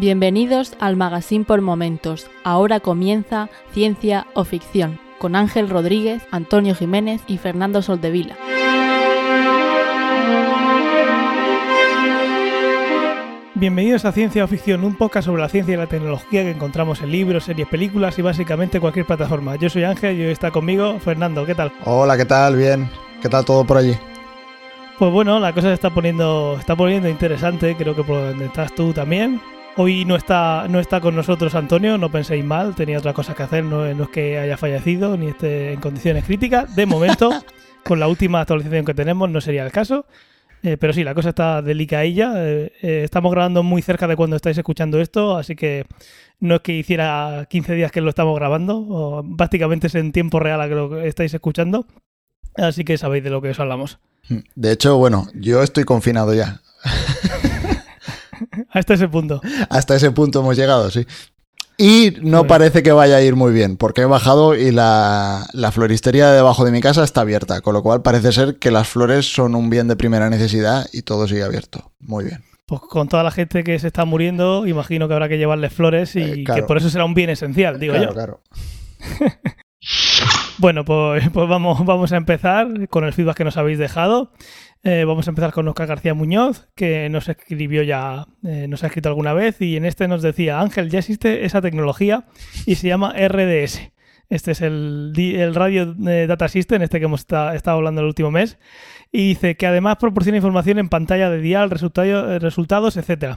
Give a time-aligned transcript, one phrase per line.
[0.00, 2.30] Bienvenidos al Magazine por Momentos.
[2.42, 8.34] Ahora comienza Ciencia o Ficción con Ángel Rodríguez, Antonio Jiménez y Fernando Soldevila.
[13.54, 17.02] Bienvenidos a Ciencia o Ficción, un podcast sobre la ciencia y la tecnología que encontramos
[17.02, 19.56] en libros, series, películas y básicamente cualquier plataforma.
[19.56, 21.44] Yo soy Ángel y hoy está conmigo Fernando.
[21.44, 21.72] ¿Qué tal?
[21.84, 22.56] Hola, ¿qué tal?
[22.56, 22.88] Bien.
[23.20, 23.94] ¿Qué tal todo por allí?
[24.98, 28.74] Pues bueno, la cosa se está poniendo, está poniendo interesante, creo que por donde estás
[28.74, 29.42] tú también.
[29.82, 33.44] Hoy no está, no está con nosotros Antonio, no penséis mal, tenía otra cosa que
[33.44, 36.76] hacer, no, es que haya fallecido ni esté en condiciones críticas.
[36.76, 37.30] De momento,
[37.82, 40.04] con la última actualización que tenemos, no sería el caso.
[40.62, 42.34] Eh, pero sí, la cosa está delicadilla.
[42.36, 45.86] Eh, eh, estamos grabando muy cerca de cuando estáis escuchando esto, así que
[46.40, 50.40] no es que hiciera 15 días que lo estamos grabando, o prácticamente es en tiempo
[50.40, 51.86] real a que lo estáis escuchando.
[52.54, 53.98] Así que sabéis de lo que os hablamos.
[54.54, 56.60] De hecho, bueno, yo estoy confinado ya.
[58.70, 59.40] Hasta ese punto.
[59.68, 61.06] Hasta ese punto hemos llegado, sí.
[61.82, 66.28] Y no parece que vaya a ir muy bien, porque he bajado y la, floristería
[66.28, 69.32] de debajo de mi casa está abierta, con lo cual parece ser que las flores
[69.32, 71.90] son un bien de primera necesidad y todo sigue abierto.
[71.98, 72.44] Muy bien.
[72.66, 76.14] Pues con toda la gente que se está muriendo, imagino que habrá que llevarles flores
[76.16, 78.10] y eh, que por eso será un bien esencial, digo yo.
[78.10, 78.42] Claro,
[80.58, 84.32] bueno, pues, pues, vamos, vamos a empezar con el feedback que nos habéis dejado.
[84.82, 88.86] Eh, vamos a empezar con Oscar García Muñoz, que nos escribió ya, eh, nos ha
[88.86, 92.24] escrito alguna vez, y en este nos decía, Ángel, ya existe esa tecnología
[92.64, 93.92] y se llama RDS.
[94.30, 95.12] Este es el,
[95.54, 98.58] Radio eh, Data System, este que hemos estado hablando el último mes,
[99.12, 103.36] y dice que además proporciona información en pantalla de dial, resultados, etc.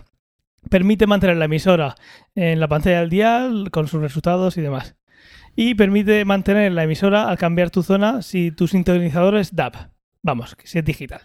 [0.69, 1.95] Permite mantener la emisora
[2.35, 4.95] en la pantalla del dial con sus resultados y demás.
[5.57, 9.92] Y permite mantener la emisora al cambiar tu zona si tu sintonizador es DAB.
[10.23, 11.21] Vamos, que si es digital.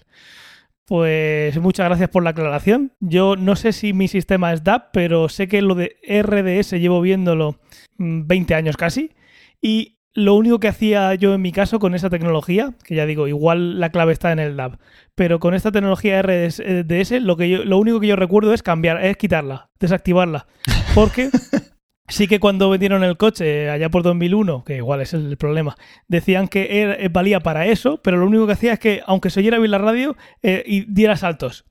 [0.84, 2.92] Pues muchas gracias por la aclaración.
[2.98, 7.00] Yo no sé si mi sistema es DAP, pero sé que lo de RDS llevo
[7.00, 7.60] viéndolo
[7.98, 9.12] 20 mm, años casi.
[9.60, 13.28] Y lo único que hacía yo en mi caso con esa tecnología, que ya digo,
[13.28, 14.80] igual la clave está en el DAP,
[15.14, 19.04] pero con esta tecnología RDS, lo, que yo, lo único que yo recuerdo es cambiar,
[19.04, 20.46] es quitarla, desactivarla.
[20.94, 21.28] Porque
[22.08, 25.76] Sí que cuando vendieron el coche allá por 2001, que igual es el problema,
[26.08, 29.40] decían que eh, valía para eso, pero lo único que hacía es que, aunque se
[29.40, 31.64] oyera bien la radio, eh, y diera saltos.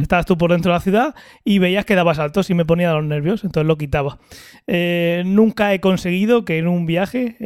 [0.00, 1.14] Estabas tú por dentro de la ciudad
[1.44, 4.18] y veías que daba saltos y me ponía los nervios, entonces lo quitaba.
[4.66, 7.36] Eh, nunca he conseguido que en un viaje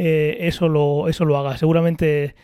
[0.46, 1.56] eso, lo, eso lo haga.
[1.56, 2.36] Seguramente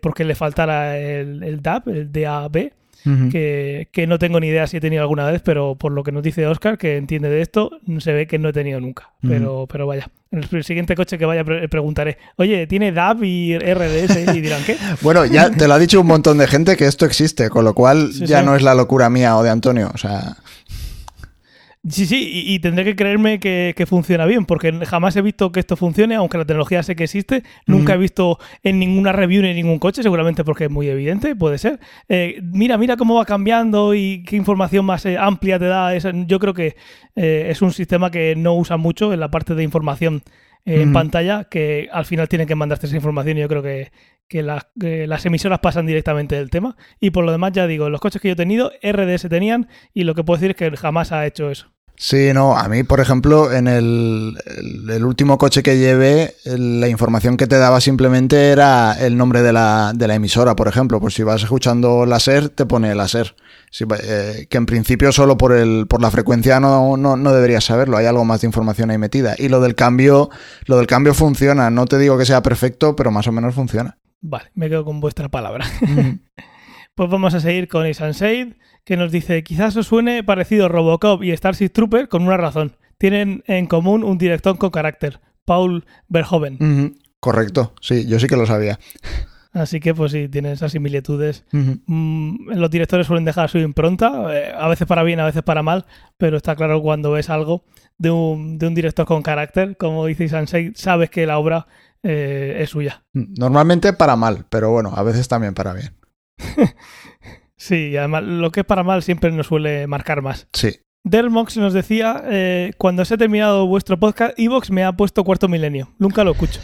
[0.00, 2.70] porque le faltara el, el DAB, el DAB,
[3.04, 6.22] que, no tengo ni idea si he tenido alguna vez, pero por lo que nos
[6.22, 9.10] dice Oscar, que entiende de esto, se ve que no he tenido nunca.
[9.22, 14.34] pero, pero vaya, en el siguiente coche que vaya preguntaré, oye, ¿tiene DAB y RDS?
[14.34, 14.76] Y dirán, ¿qué?
[15.02, 17.74] bueno, ya te lo ha dicho un montón de gente que esto existe, con lo
[17.74, 19.90] cual ya no es la locura mía o de Antonio.
[19.94, 20.36] O sea...
[21.88, 25.76] Sí, sí, y, tendré que creerme que, funciona bien, porque jamás he visto que esto
[25.76, 27.44] funcione, aunque la tecnología sé que existe.
[27.66, 31.36] Nunca he visto en ninguna review ni en ningún coche, seguramente porque es muy evidente,
[31.36, 31.78] puede ser.
[32.08, 35.96] Eh, mira, mira cómo va cambiando y qué información más eh, amplia te da.
[35.96, 36.76] yo creo que
[37.14, 40.22] eh, es un sistema que no usa mucho en la parte de información
[40.68, 43.92] en pantalla, que al final tiene que mandarte esa información y yo creo que,
[44.26, 46.76] que, las emisoras pasan directamente del tema.
[46.98, 50.02] Y por lo demás, ya digo, los coches que yo he tenido, RDS tenían y
[50.02, 51.75] lo que puedo decir es que jamás ha hecho eso.
[51.98, 57.38] Sí, no, a mí, por ejemplo, en el, el, último coche que llevé, la información
[57.38, 61.00] que te daba simplemente era el nombre de la, de la emisora, por ejemplo.
[61.00, 63.34] Pues si vas escuchando la SER, te pone la SER.
[63.80, 67.96] Eh, que en principio solo por, el, por la frecuencia no, no, no, deberías saberlo,
[67.96, 69.34] hay algo más de información ahí metida.
[69.38, 70.30] Y lo del cambio,
[70.66, 73.98] lo del cambio funciona, no te digo que sea perfecto, pero más o menos funciona.
[74.20, 75.66] Vale, me quedo con vuestra palabra.
[76.96, 81.36] pues vamos a seguir con Isansade que nos dice, quizás os suene parecido Robocop y
[81.36, 82.76] Starship Trooper con una razón.
[82.98, 86.96] Tienen en común un director con carácter, Paul Verhoeven.
[87.20, 88.78] Correcto, sí, yo sí que lo sabía.
[89.52, 91.44] Así que, pues sí, tienen esas similitudes.
[91.52, 95.62] Mm, los directores suelen dejar su impronta, eh, a veces para bien, a veces para
[95.62, 95.84] mal,
[96.16, 97.64] pero está claro cuando ves algo
[97.98, 101.66] de un, de un director con carácter, como dice Sansei, sabes que la obra
[102.02, 103.04] eh, es suya.
[103.12, 105.90] Normalmente para mal, pero bueno, a veces también para bien.
[107.58, 110.46] Sí, además lo que es para mal siempre nos suele marcar más.
[110.52, 110.78] Sí.
[111.04, 115.48] Dermox nos decía, eh, cuando se ha terminado vuestro podcast, Evox me ha puesto cuarto
[115.48, 115.88] milenio.
[115.98, 116.60] Nunca lo escucho.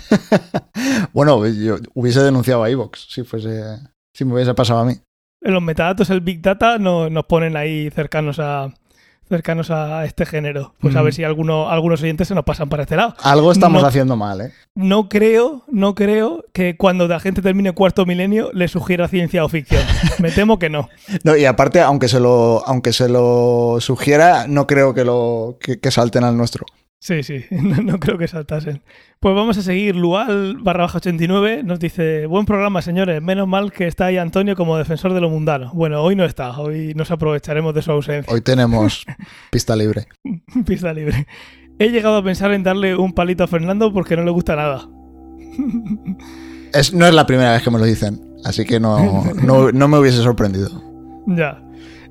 [1.13, 3.79] bueno, yo hubiese denunciado a Evox si, fuese,
[4.13, 4.95] si me hubiese pasado a mí.
[5.41, 8.75] En los metadatos, el Big Data, no, nos ponen ahí cercanos a,
[9.33, 10.75] cercanos a este género.
[10.79, 11.05] Pues a Mm.
[11.05, 13.15] ver si alguno, algunos oyentes se nos pasan para este lado.
[13.23, 13.89] Algo estamos No.
[13.89, 14.53] haciendo mal, ¿eh?
[14.75, 19.49] No creo, no creo que cuando la gente termine cuarto milenio le sugiera ciencia o
[19.49, 19.83] ficción.
[20.19, 20.89] Me temo que no.
[21.25, 25.81] No, y aparte, aunque se lo, aunque se lo sugiera, no creo que lo que,
[25.81, 26.67] que salten al nuestro.
[27.03, 28.81] Sí, sí, no, no creo que saltasen.
[29.19, 29.97] Pues vamos a seguir.
[29.97, 34.55] Lual barra baja 89 nos dice, buen programa señores, menos mal que está ahí Antonio
[34.55, 35.73] como defensor de lo mundano.
[35.75, 38.33] Bueno, hoy no está, hoy nos aprovecharemos de su ausencia.
[38.33, 39.05] Hoy tenemos
[39.51, 40.07] pista libre.
[40.65, 41.27] Pista libre.
[41.81, 44.89] He llegado a pensar en darle un palito a Fernando porque no le gusta nada.
[46.73, 49.89] Es, no es la primera vez que me lo dicen, así que no, no, no
[49.89, 50.71] me hubiese sorprendido.
[51.27, 51.65] Ya.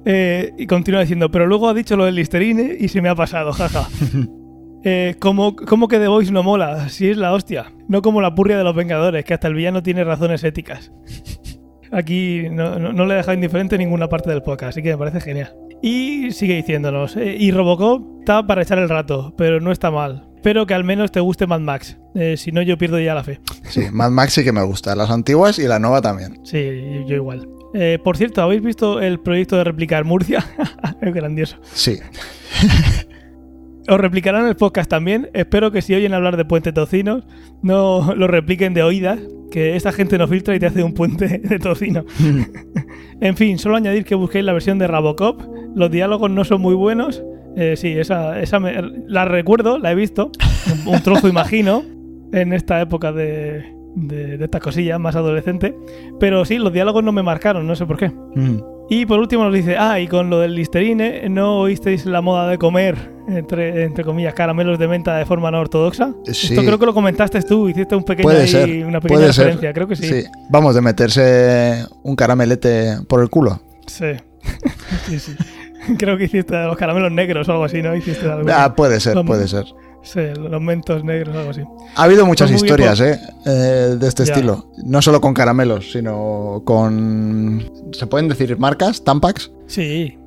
[0.04, 3.16] Eh, y continúa diciendo, pero luego ha dicho lo del Listerine y se me ha
[3.16, 3.88] pasado, jaja.
[4.84, 6.90] Eh, ¿cómo, cómo que The Voice no mola?
[6.90, 7.72] Si es la hostia.
[7.88, 10.92] No como la purria de los Vengadores, que hasta el villano tiene razones éticas.
[11.92, 14.98] Aquí no, no- no le he dejado indiferente ninguna parte del podcast, así que me
[14.98, 15.54] parece genial.
[15.82, 20.28] Y sigue diciéndonos, eh, y Robocop está para echar el rato, pero no está mal.
[20.36, 21.98] Espero que al menos te guste Mad Max.
[22.16, 23.40] Eh, si no, yo pierdo ya la fe.
[23.70, 26.40] Sí, Mad Max sí que me gusta, las antiguas y la nueva también.
[26.46, 26.60] Sí,
[27.08, 27.48] yo igual.
[27.74, 30.46] Eh, por cierto, ¿habéis visto el proyecto de replicar Murcia?
[31.02, 31.58] es grandioso.
[31.74, 32.00] Sí.
[33.88, 35.30] Os replicarán el podcast también.
[35.34, 37.24] Espero que si oyen hablar de puente tocinos,
[37.62, 39.20] no lo repliquen de oídas,
[39.52, 42.06] que esta gente no filtra y te hace un puente de tocino.
[43.22, 45.42] en fin, solo añadir que busquéis la versión de Rabocop.
[45.76, 47.24] Los diálogos no son muy buenos.
[47.58, 50.32] Eh, sí, esa, esa me- la recuerdo, la he visto.
[50.86, 51.84] Un, un trozo, imagino,
[52.32, 53.64] en esta época de,
[53.96, 55.76] de, de estas cosillas más adolescente.
[56.20, 58.10] Pero sí, los diálogos no me marcaron, no sé por qué.
[58.36, 58.58] Mm.
[58.94, 62.50] Y por último nos dice, ah, y con lo del Listerine, ¿no oísteis la moda
[62.50, 62.98] de comer,
[63.30, 66.14] entre, entre comillas, caramelos de menta de forma no ortodoxa?
[66.26, 66.48] Sí.
[66.50, 68.86] Esto creo que lo comentaste tú, hiciste un pequeño Puede ahí, ser.
[68.86, 69.46] una pequeña ser.
[69.46, 70.26] referencia, creo que sí.
[70.50, 73.62] Vamos, de meterse un caramelete por el culo.
[73.88, 74.08] Sí,
[75.08, 75.36] sí, sí.
[75.98, 77.96] Creo que hiciste los caramelos negros o algo así, ¿no?
[77.96, 78.50] Hiciste algo.
[78.54, 79.68] Ah, puede ser, puede ser.
[80.04, 81.62] Sí, los mentos negros o algo así.
[81.96, 83.20] Ha habido muchas Pues historias, ¿eh?
[83.46, 84.34] Eh, De este Ya.
[84.34, 84.72] estilo.
[84.84, 87.64] No solo con caramelos, sino con...
[87.94, 89.04] ¿Se pueden decir marcas?
[89.04, 89.52] ¿Tampax?
[89.68, 90.18] Sí,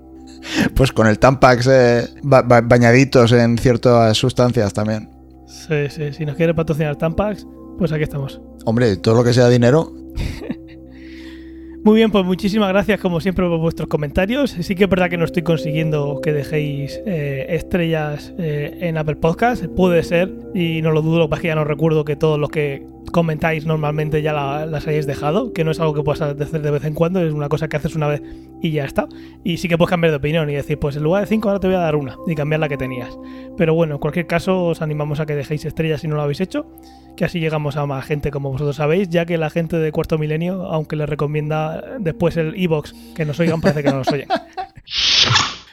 [0.74, 5.10] Pues con el Tampax eh, ba- ba- bañaditos en ciertas sustancias también.
[5.46, 6.12] sí, sí.
[6.12, 7.46] Si nos quiere patrocinar Tampax,
[7.78, 8.40] pues aquí estamos.
[8.66, 9.92] Hombre, todo lo que sea dinero.
[11.84, 14.52] Muy bien, pues muchísimas gracias como siempre por vuestros comentarios.
[14.52, 19.16] Sí que es verdad que no estoy consiguiendo que dejéis eh, estrellas eh, en Apple
[19.16, 19.66] Podcast.
[19.66, 22.48] Puede ser, y no lo dudo, lo que que ya no recuerdo que todos los
[22.48, 26.62] que comentáis normalmente ya la- las hayáis dejado, que no es algo que puedas hacer
[26.62, 28.22] de vez en cuando, es una cosa que haces una vez
[28.62, 29.06] y ya está.
[29.44, 31.60] Y sí que puedes cambiar de opinión y decir, pues en lugar de 5 ahora
[31.60, 33.14] te voy a dar una y cambiar la que tenías.
[33.58, 36.40] Pero bueno, en cualquier caso os animamos a que dejéis estrellas si no lo habéis
[36.40, 36.66] hecho
[37.16, 40.18] que así llegamos a más gente como vosotros sabéis, ya que la gente de Cuarto
[40.18, 44.28] Milenio, aunque les recomienda después el iBox que nos oigan, parece que no nos oyen.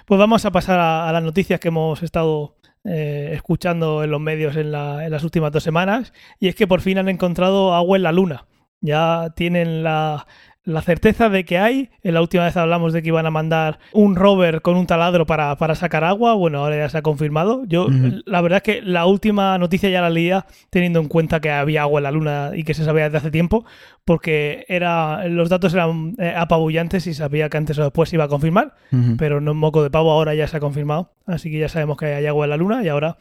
[0.06, 4.20] Pues vamos a pasar a, a las noticias que hemos estado eh, escuchando en los
[4.20, 7.74] medios en, la- en las últimas dos semanas, y es que por fin han encontrado
[7.74, 8.46] agua en la Luna.
[8.82, 10.26] Ya tienen la,
[10.64, 11.90] la certeza de que hay.
[12.04, 15.26] En la última vez hablamos de que iban a mandar un rover con un taladro
[15.26, 16.34] para, para sacar agua.
[16.34, 17.64] Bueno, ahora ya se ha confirmado.
[17.66, 17.88] Yo,
[18.26, 21.82] la verdad es que la última noticia ya la leía teniendo en cuenta que había
[21.82, 23.66] agua en la Luna y que se sabía desde hace tiempo,
[24.06, 28.26] porque era, los datos eran eh, apabullantes y sabía que antes o después se iba
[28.26, 28.76] a confirmar,
[29.18, 31.14] pero no es moco de pavo, ahora ya se ha confirmado.
[31.26, 33.18] Así que ya sabemos que hay agua en la Luna y ahora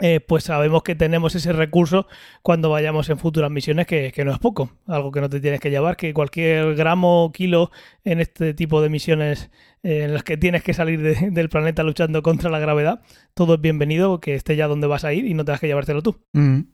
[0.00, 2.06] eh, pues sabemos que tenemos ese recurso
[2.42, 5.60] cuando vayamos en futuras misiones, que, que no es poco, algo que no te tienes
[5.60, 7.70] que llevar, que cualquier gramo o kilo
[8.04, 9.50] en este tipo de misiones
[9.82, 13.00] eh, en las que tienes que salir de- del planeta luchando contra la gravedad,
[13.34, 16.02] todo es bienvenido, que esté ya donde vas a ir y no tengas que llevártelo
[16.02, 16.20] tú.
[16.34, 16.64] Ujú.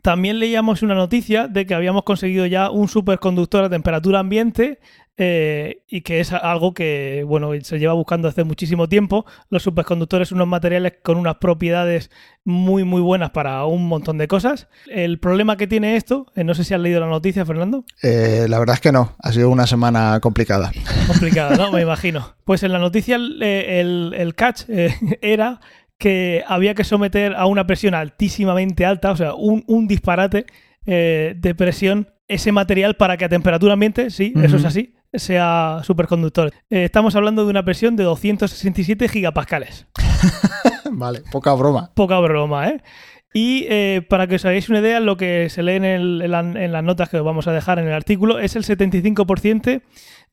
[0.00, 4.78] También leíamos una noticia de que habíamos conseguido ya un superconductor a temperatura ambiente
[5.20, 9.26] eh, y que es algo que bueno se lleva buscando hace muchísimo tiempo.
[9.50, 12.10] Los superconductores son unos materiales con unas propiedades
[12.44, 14.68] muy muy buenas para un montón de cosas.
[14.88, 17.84] El problema que tiene esto, eh, no sé si has leído la noticia, Fernando.
[18.02, 19.16] Eh, la verdad es que no.
[19.18, 20.70] Ha sido una semana complicada.
[21.08, 21.72] Complicada, ¿no?
[21.72, 22.34] Me imagino.
[22.44, 25.60] Pues en la noticia el, el- el catch eh, era
[25.98, 30.46] que había que someter a una presión altísimamente alta, o sea, un, un disparate
[30.86, 35.80] eh, de presión ese material para que a temperatura ambiente, sí, eso es así, sea
[35.84, 36.52] superconductor.
[36.70, 39.86] Eh, estamos hablando de una presión de 267 gigapascales.
[40.90, 41.90] vale, poca broma.
[41.94, 42.82] Poca broma, ¿eh?
[43.34, 46.30] Y eh, para que os hagáis una idea, lo que se lee en, el- en
[46.30, 49.82] la- en las notas que os vamos a dejar en el artículo es el 75%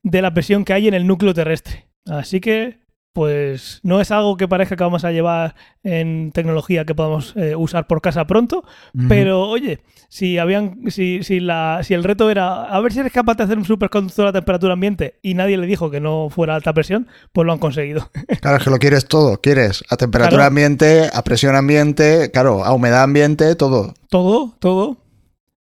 [0.02, 1.86] de la presión que hay en el núcleo terrestre.
[2.06, 2.78] Así que
[3.16, 7.56] pues no es algo que parezca que vamos a llevar en tecnología que podamos eh,
[7.56, 8.62] usar por casa pronto,
[9.08, 9.80] pero oye,
[10.10, 13.44] si habían, si, si, la, si el reto era a ver si eres capaz de
[13.44, 17.08] hacer un superconductor a temperatura ambiente y nadie le dijo que no fuera alta presión,
[17.32, 18.10] pues lo han conseguido.
[18.42, 22.74] Claro, es que lo quieres todo, quieres a temperatura ambiente, a presión ambiente, claro, a
[22.74, 23.94] humedad ambiente, todo.
[24.10, 24.98] Todo, todo.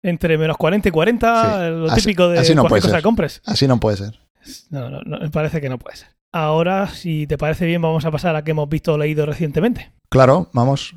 [0.04, 3.42] Entre menos 40 y 40, lo típico de así no cualquier cosa que compres.
[3.46, 4.20] Así no puede ser.
[4.70, 6.17] No, no, no, me parece que no puede ser.
[6.40, 9.92] Ahora, si te parece bien, vamos a pasar a que hemos visto o leído recientemente.
[10.08, 10.96] Claro, vamos.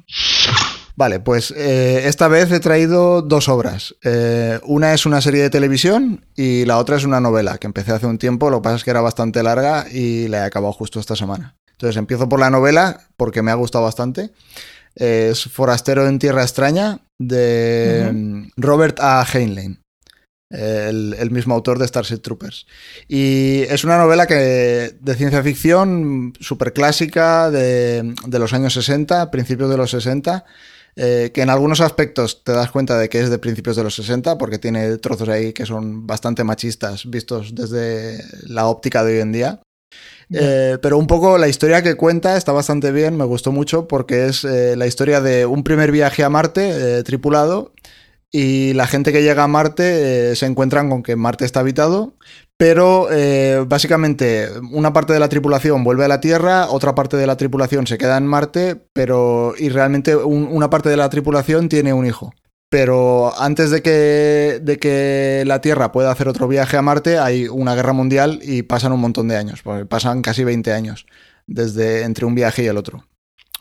[0.97, 3.95] Vale, pues eh, esta vez he traído dos obras.
[4.05, 7.93] Eh, una es una serie de televisión y la otra es una novela que empecé
[7.93, 10.75] hace un tiempo, lo que pasa es que era bastante larga y la he acabado
[10.75, 11.57] justo esta semana.
[11.73, 14.33] Entonces empiezo por la novela porque me ha gustado bastante.
[14.95, 19.25] Es Forastero en Tierra Extraña de Robert A.
[19.25, 19.80] Heinlein
[20.51, 22.67] el, mismo autor de Starship Troopers.
[23.09, 29.71] Y es una novela que, de ciencia ficción súper clásica de, los años 60, principios
[29.71, 30.45] de los 60,
[30.97, 33.95] eh, que en algunos aspectos te das cuenta de que es de principios de los
[33.95, 39.21] 60, porque tiene trozos ahí que son bastante machistas vistos desde la óptica de hoy
[39.21, 39.61] en día.
[40.33, 44.27] Eh, pero un poco la historia que cuenta está bastante bien, me gustó mucho porque
[44.27, 47.73] es eh, la historia de un primer viaje a Marte tripulado
[48.33, 52.15] y la gente que llega a Marte eh, se encuentran con que Marte está habitado,
[52.57, 57.27] pero eh, básicamente una parte de la tripulación vuelve a la Tierra, otra parte de
[57.27, 61.93] la tripulación se queda en Marte, pero y realmente una parte de la tripulación tiene
[61.93, 62.33] un hijo.
[62.69, 67.49] Pero antes de que, de que la Tierra pueda hacer otro viaje a Marte, hay
[67.49, 71.07] una guerra mundial y pasan un montón de años, pasan casi 20 años
[71.49, 73.10] desde entre un viaje y el otro.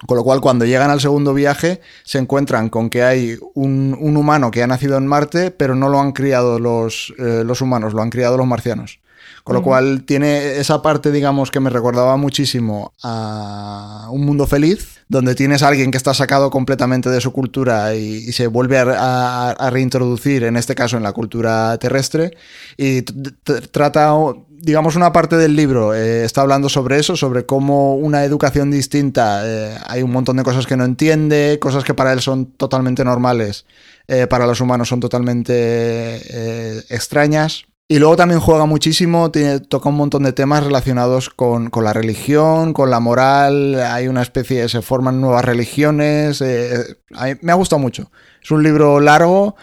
[0.06, 4.50] Con lo cual, cuando llegan al segundo viaje, se encuentran con que hay un, humano
[4.50, 8.02] que ha nacido en Marte, pero no lo han criado los, eh, los humanos, lo
[8.02, 9.00] han criado los marcianos.
[9.44, 15.00] Con lo cual tiene esa parte, digamos, que me recordaba muchísimo a Un Mundo Feliz,
[15.08, 19.70] donde tienes a alguien que está sacado completamente de su cultura y, se vuelve a,
[19.72, 22.38] reintroducir, en este caso en la cultura terrestre,
[22.78, 23.02] y
[23.72, 24.14] trata
[24.62, 29.42] digamos, una parte del libro eh, está hablando sobre eso, sobre cómo una educación distinta,
[29.46, 33.04] eh, hay un montón de cosas que no entiende, cosas que para él son totalmente
[33.04, 33.66] normales,
[34.08, 36.18] eh, para los humanos son totalmente
[36.94, 37.66] extrañas.
[37.92, 42.72] Y luego también juega muchísimo, tiene, toca un montón de temas relacionados con, la religión,
[42.72, 48.12] con la moral, hay una especie, se forman nuevas religiones, me ha gustado mucho.
[48.44, 49.56] Es un libro largo,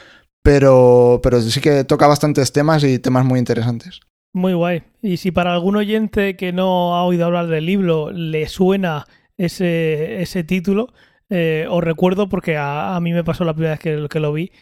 [0.42, 4.00] pero, pero sí que toca bastantes temas y temas muy interesantes.
[4.36, 4.82] Muy guay.
[5.00, 9.06] Y si para algún oyente que no ha oído hablar del libro le suena
[9.38, 10.92] ese, ese título,
[11.30, 14.52] eh, os recuerdo porque a, mí me pasó la primera vez que, lo vi,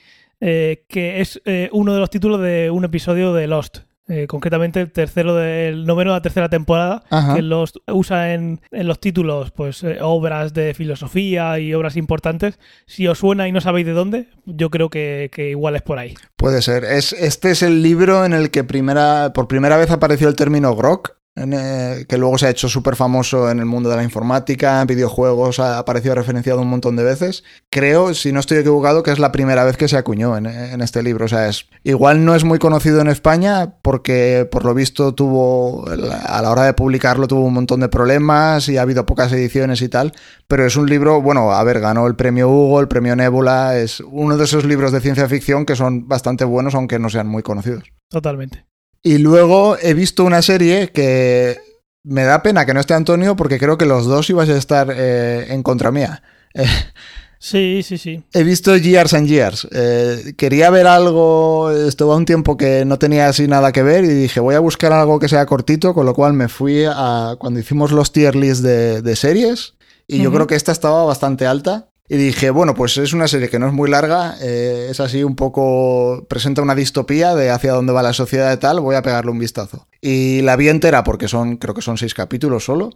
[0.41, 3.79] eh, que es eh, uno de los títulos de un episodio de Lost.
[4.07, 9.01] Eh, concretamente el tercero del noveno de la tercera temporada, que los usa en, los
[9.01, 12.59] títulos, pues eh, obras de filosofía y obras importantes.
[12.87, 16.15] Si os suena y no sabéis de dónde, yo creo que, igual es por ahí.
[16.37, 16.85] Puede ser.
[16.85, 20.77] Es, este es el libro en el que primera, por primera vez apareció el término
[20.77, 24.81] grok, eh, que luego se ha hecho súper famoso en el mundo de la informática,
[24.81, 27.43] en videojuegos, ha aparecido referenciado un montón de veces.
[27.71, 30.47] Creo, si no estoy equivocado, que es la primera vez que se acuñó en,
[30.81, 31.25] este libro.
[31.25, 35.85] O sea, es, igual no es muy conocido en España porque por lo visto tuvo,
[35.89, 39.83] a la hora de publicarlo tuvo un montón de problemas y ha habido pocas ediciones
[39.83, 40.13] y tal,
[40.47, 44.01] pero es un libro, bueno, a ver, ganó el premio Hugo, el premio Nebula, es
[44.01, 47.43] uno de esos libros de ciencia ficción que son bastante buenos aunque no sean muy
[47.43, 47.85] conocidos.
[48.09, 48.65] Totalmente.
[49.07, 51.59] Y luego he visto una serie que
[52.05, 54.91] me da pena que no esté Antonio porque creo que los dos ibas a estar
[54.91, 56.23] eh, en contra mía.
[57.39, 58.25] sí, sí, sí.
[58.33, 59.69] He visto Years and Years.
[59.73, 64.09] Eh, quería ver algo, estuvo un tiempo que no tenía así nada que ver y
[64.09, 67.61] dije voy a buscar algo que sea cortito, con lo cual me fui a cuando
[67.61, 69.75] hicimos los tier lists de, series
[70.07, 71.91] y yo creo que esta estaba bastante alta.
[72.07, 75.25] Y dije, bueno, pues es una serie que no es muy larga, eh, es así
[75.25, 79.03] un poco, presenta una distopía de hacia dónde va la sociedad y tal, voy a
[79.03, 79.87] pegarle un vistazo.
[80.03, 82.91] Y la vi entera porque son, creo que son seis capítulos solo.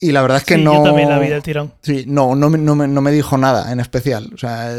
[0.00, 0.74] Y la verdad es que no...
[0.78, 1.74] Yo también la vi del tirón.
[1.82, 4.30] Sí, no, no, no, me, no me dijo nada en especial.
[4.34, 4.74] O sea,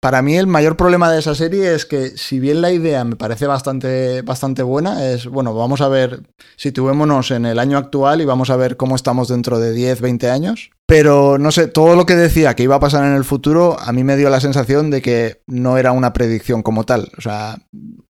[0.00, 3.14] para mí el mayor problema de esa serie es que si bien la idea me
[3.14, 6.22] parece bastante, bastante buena, es, bueno, vamos a ver,
[6.56, 10.28] situémonos en el año actual y vamos a ver cómo estamos dentro de 10, 20
[10.28, 10.70] años.
[10.86, 13.92] Pero no sé, todo lo que decía que iba a pasar en el futuro, a
[13.92, 17.10] mí me dio la sensación de que no era una predicción como tal.
[17.16, 17.56] O sea,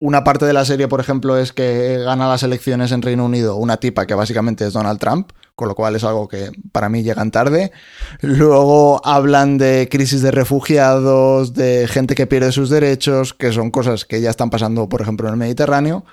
[0.01, 3.57] una parte de la serie, por ejemplo, es que gana las elecciones en Reino Unido
[3.57, 7.03] una tipa que básicamente es Donald Trump, con lo cual es algo que para mí
[7.03, 7.73] llegan tarde.
[8.21, 14.05] Luego hablan de crisis de refugiados, de gente que pierde sus derechos, que son cosas
[14.05, 16.05] que ya están pasando, por ejemplo, en el Mediterráneo.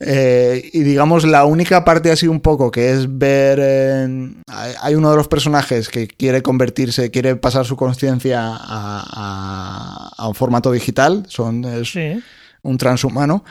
[0.00, 3.60] Eh, y digamos, la única parte así un poco que es ver...
[4.80, 10.70] hay uno de los personajes que quiere convertirse, quiere pasar su conciencia a, un formato
[10.70, 11.24] digital.
[11.28, 12.22] Son, sí
[12.62, 13.44] un transhumano.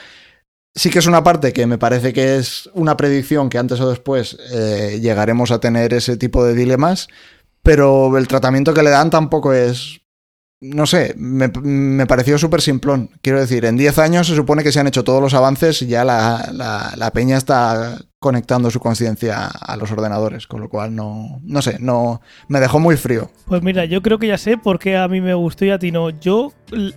[0.75, 3.89] Sí que es una parte que me parece que es una predicción que antes o
[3.89, 7.07] después eh, llegaremos a tener ese tipo de dilemas,
[7.63, 10.01] pero el tratamiento que le dan tampoco es
[10.59, 13.11] no sé, me, pareció súper simplón.
[13.21, 15.87] Quiero decir, en 10 años se supone que se han hecho todos los avances y
[15.87, 16.51] ya la,
[16.97, 21.77] la, peña está conectando su conciencia a los ordenadores, con lo cual no, no sé,
[21.79, 23.29] no me dejó muy frío.
[23.45, 25.77] Pues mira, yo creo que ya sé por qué a mí me gustó y a
[25.77, 26.09] ti no.
[26.09, 26.51] Yo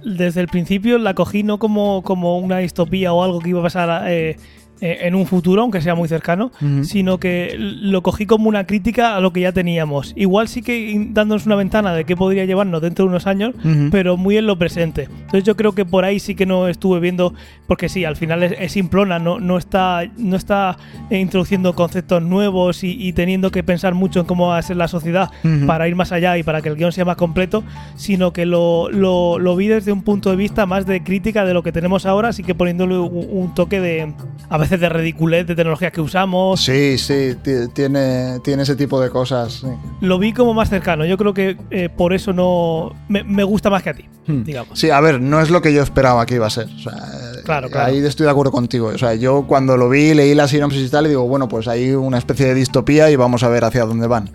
[0.05, 3.64] desde el principio la cogí no como, como una distopía o algo que iba a
[3.64, 4.38] pasar eh,
[4.82, 9.14] eh, en un futuro, aunque sea muy cercano, sino que lo cogí como una crítica
[9.14, 10.14] a lo que ya teníamos.
[10.16, 13.54] Igual sí que dándonos una ventana de qué podría llevarnos dentro de unos años,
[13.90, 15.08] pero muy en lo presente.
[15.10, 17.34] Entonces yo creo que por ahí sí que no estuve viendo,
[17.66, 20.78] porque sí, al final es, simplona, no, no, está, no está
[21.10, 25.30] introduciendo conceptos nuevos y, teniendo que pensar mucho en cómo va a ser la sociedad
[25.66, 27.64] para ir más allá y para que el guion sea más completo,
[27.96, 31.62] sino que lo, lo, vi desde un punto de vista más de crítica de lo
[31.62, 34.14] que tenemos ahora, así que poniéndole un, un toque de
[34.49, 36.61] a veces de ridiculez de tecnologías que usamos.
[36.62, 37.37] Sí, sí,
[37.75, 39.65] tiene, tiene ese tipo de cosas.
[40.00, 41.05] Lo vi como más cercano.
[41.05, 44.45] Yo creo que eh, por eso no me, gusta más que a ti, hmm.
[44.45, 44.79] digamos.
[44.79, 46.69] Sí, a ver, no es lo que yo esperaba que iba a ser.
[46.69, 47.87] Eh, claro, claro.
[47.87, 48.89] Ahí estoy de acuerdo contigo.
[48.89, 51.67] O sea, yo cuando lo vi, leí la sinopsis y tal, y digo, bueno, pues
[51.67, 54.31] hay una especie de distopía y vamos a ver hacia dónde van.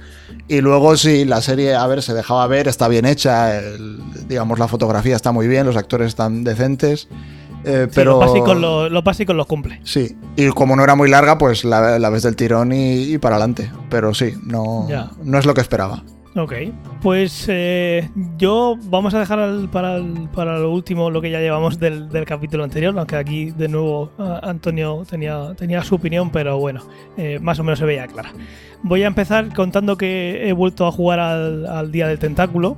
[0.47, 3.61] Y luego sí, la serie, a ver, se dejaba ver, está bien hecha,
[4.27, 7.07] digamos, la fotografía está muy bien, los actores están decentes.
[7.65, 8.11] Eh, pero...
[8.11, 9.79] los básicos, los, cumple.
[9.83, 13.71] Sí, y como no era muy larga, pues la, ves del tirón y, para adelante.
[13.89, 14.87] Pero sí, no,
[15.23, 16.03] no es lo que esperaba.
[16.37, 16.53] Ok,
[17.01, 20.03] pues eh, yo vamos a dejar para,
[20.33, 25.03] para, lo último lo que ya llevamos del, capítulo anterior, aunque aquí de nuevo Antonio
[25.09, 26.81] tenía, tenía su opinión, pero bueno,
[27.15, 28.33] eh, más o menos se veía clara.
[28.87, 32.77] Voy a empezar contando que he vuelto a jugar al, Día del Tentáculo.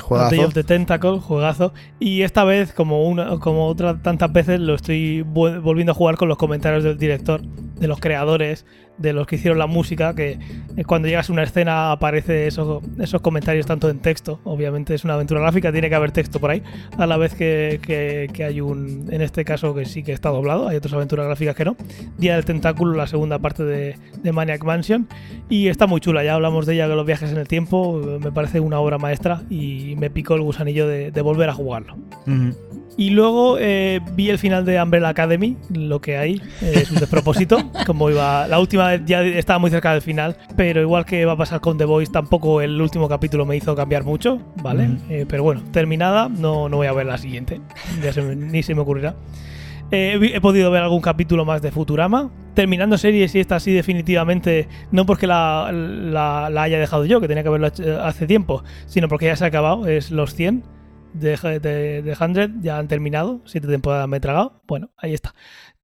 [0.00, 0.30] Juegazo.
[0.30, 1.74] Day of the Tentacle, juegazo.
[1.98, 6.28] Y esta vez, como, una, como otras tantas veces, lo estoy volviendo a jugar con
[6.28, 8.64] los comentarios del director, de los creadores,
[8.98, 10.38] de los que hicieron la música, que
[10.76, 15.04] eh, cuando llegas a una escena aparece esos, esos comentarios tanto en texto, obviamente es
[15.04, 16.62] una aventura gráfica, tiene que haber texto por ahí,
[16.96, 20.68] a la vez que, que, hay un, en este caso que sí que está doblado,
[20.68, 21.76] hay otras aventuras gráficas que no,
[22.18, 25.08] Día del Tentáculo, la segunda parte de, de Maniac Mansion,
[25.48, 28.32] y está muy chula, ya hablamos de ella que los viajes en el tiempo, me
[28.32, 31.96] parece una obra maestra y me picó el gusanillo de, volver a jugarlo.
[32.96, 37.70] Y luego eh, vi el final de Umbrella Academy, lo que hay es un despropósito,
[37.86, 41.32] como iba la última vez ya estaba muy cerca del final, pero igual que va
[41.32, 44.90] a pasar con The Voice, tampoco el último capítulo me hizo cambiar mucho, ¿vale?
[45.08, 47.60] Eh, pero bueno, terminada, no, no voy a ver la siguiente,
[48.02, 49.14] ya ni se me ocurrirá.
[49.94, 54.66] Eh, he, podido ver algún capítulo más de Futurama, terminando series y esta así definitivamente,
[54.90, 57.68] no porque la, la, haya dejado yo, que tenía que verlo
[58.00, 60.62] hace tiempo, sino porque ya se ha acabado, es Los 100
[61.12, 64.62] de, de, de 100 ya han terminado, siete temporadas me he tragado.
[64.66, 65.34] Bueno, ahí está.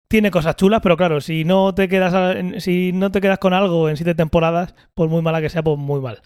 [0.09, 3.91] Tiene cosas chulas, pero claro, si no te quedas si no te quedas con algo
[3.91, 6.23] en siete temporadas, por muy mala que sea, pues muy mal.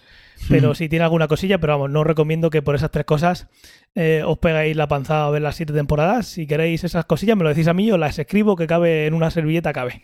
[0.48, 0.74] Pero hmm.
[0.74, 3.48] si tiene alguna cosilla, pero vamos, no recomiendo que por esas tres cosas
[3.94, 6.26] eh, os pegáis la panzada a ver las siete temporadas.
[6.26, 9.14] Si queréis esas cosillas, me lo decís a mí, o las escribo que cabe en
[9.14, 10.02] una servilleta, cabe.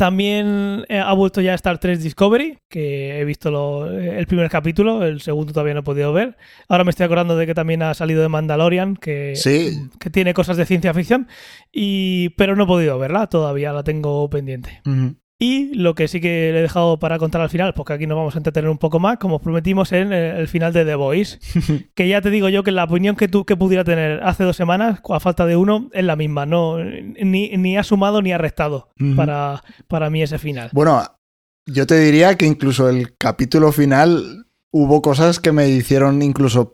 [0.00, 5.20] También eh, ha vuelto ya Star Trek Discovery, que he visto el primer capítulo, el
[5.20, 6.38] segundo todavía no he podido ver.
[6.68, 9.34] Ahora me estoy acordando de que también ha salido de Mandalorian, que,
[9.98, 11.28] que tiene cosas de ciencia ficción,
[11.70, 14.80] y, pero no he podido verla, todavía la tengo pendiente.
[15.42, 18.18] Y lo que sí que le he dejado para contar al final, porque aquí nos
[18.18, 21.38] vamos a entretener un poco más, como prometimos en el final de The Voice,
[21.94, 24.56] que ya te digo yo que la opinión que tú que pudiera tener hace dos
[24.56, 28.38] semanas, a falta de uno, es la misma, no ni, ni ha sumado ni ha
[28.38, 30.68] restado para, para mí ese final.
[30.74, 31.02] Bueno,
[31.64, 36.72] yo te diría que incluso el capítulo final hubo cosas que me hicieron incluso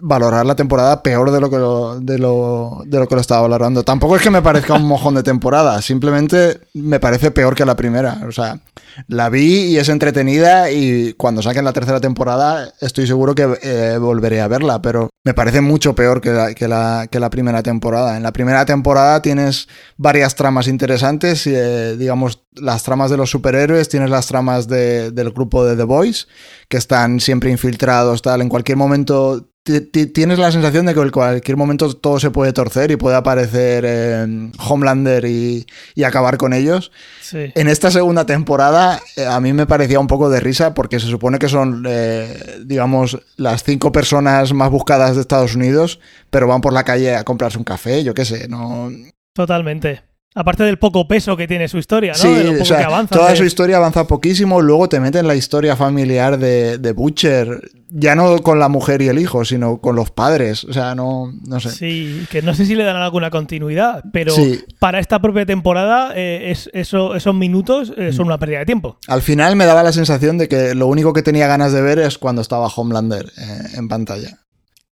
[0.00, 3.42] valorar la temporada peor de lo que lo, de lo, de lo que lo estaba
[3.42, 3.82] valorando.
[3.82, 7.76] Tampoco es que me parezca un mojón de temporada, simplemente me parece peor que la
[7.76, 8.22] primera.
[8.26, 8.60] O sea,
[9.08, 13.98] la vi y es entretenida y cuando saquen la tercera temporada estoy seguro que eh,
[13.98, 17.62] volveré a verla, pero me parece mucho peor que la, que la, que la primera
[17.62, 18.16] temporada.
[18.16, 23.88] En la primera temporada tienes varias tramas interesantes, eh, digamos, las tramas de los superhéroes,
[23.88, 26.28] tienes las tramas del grupo de The Boys,
[26.68, 28.42] que están siempre infiltrados, tal.
[28.42, 32.90] En cualquier momento tienes la sensación de que en cualquier momento todo se puede torcer
[32.90, 35.64] y puede aparecer eh, Homelander y,
[36.04, 36.90] acabar con ellos.
[37.32, 41.06] En esta segunda temporada eh, a mí me parecía un poco de risa porque se
[41.06, 46.60] supone que son, eh, digamos, las cinco personas más buscadas de Estados Unidos, pero van
[46.60, 48.90] por la calle a comprarse un café, yo qué sé, no...
[49.32, 50.11] Totalmente.
[50.34, 52.18] Aparte del poco peso que tiene su historia, ¿no?
[52.18, 56.78] Sí, o sea, toda su historia avanza poquísimo, luego te meten la historia familiar de,
[56.78, 60.72] de, Butcher, ya no con la mujer y el hijo, sino con los padres, o
[60.72, 61.70] sea, no, no sé.
[61.70, 64.34] Sí, que no sé si le dan alguna continuidad, pero
[64.78, 68.28] para esta propia temporada eh, es, eso, esos minutos eh, son mm.
[68.28, 68.98] una pérdida de tiempo.
[69.08, 71.98] Al final me daba la sensación de que lo único que tenía ganas de ver
[71.98, 74.38] es cuando estaba Homelander eh, en pantalla.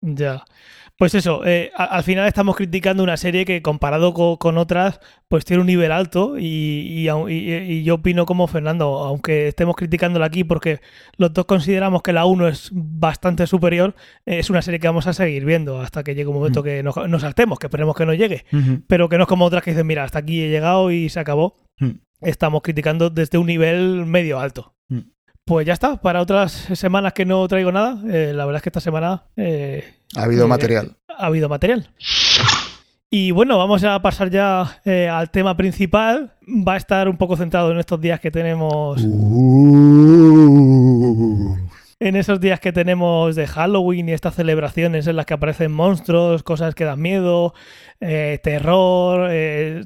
[0.02, 0.44] Ya.
[0.98, 5.62] Pues eso, eh, al final estamos criticando una serie que comparado con, otras, pues tiene
[5.62, 7.04] un nivel alto y,
[7.84, 10.80] yo opino como Fernando, aunque estemos criticándola aquí porque
[11.18, 13.94] los dos consideramos que la 1 es bastante superior,
[14.26, 16.64] es una serie que vamos a seguir viendo hasta que llegue un momento mm.
[16.64, 18.46] que nos, nos, saltemos, que esperemos que no llegue,
[18.88, 21.20] pero que no es como otras que dicen, mira, hasta aquí he llegado y se
[21.20, 21.58] acabó.
[21.80, 22.00] Mm.
[22.22, 24.77] Estamos criticando desde un nivel medio alto.
[25.48, 28.70] Pues ya está, para otras semanas que no traigo nada, eh, la verdad es que
[28.70, 29.24] esta semana...
[29.38, 29.82] Eh,
[30.18, 30.98] ha habido eh, material.
[31.08, 31.88] Ha habido material.
[33.10, 36.34] Y bueno, vamos a pasar ya al tema principal.
[36.46, 39.02] Va a estar un poco centrado en estos días que tenemos...
[39.02, 40.36] Uh.
[42.02, 46.44] En esos días que tenemos de Halloween y estas celebraciones en las que aparecen monstruos,
[46.44, 47.54] cosas que dan miedo,
[48.00, 49.32] terror,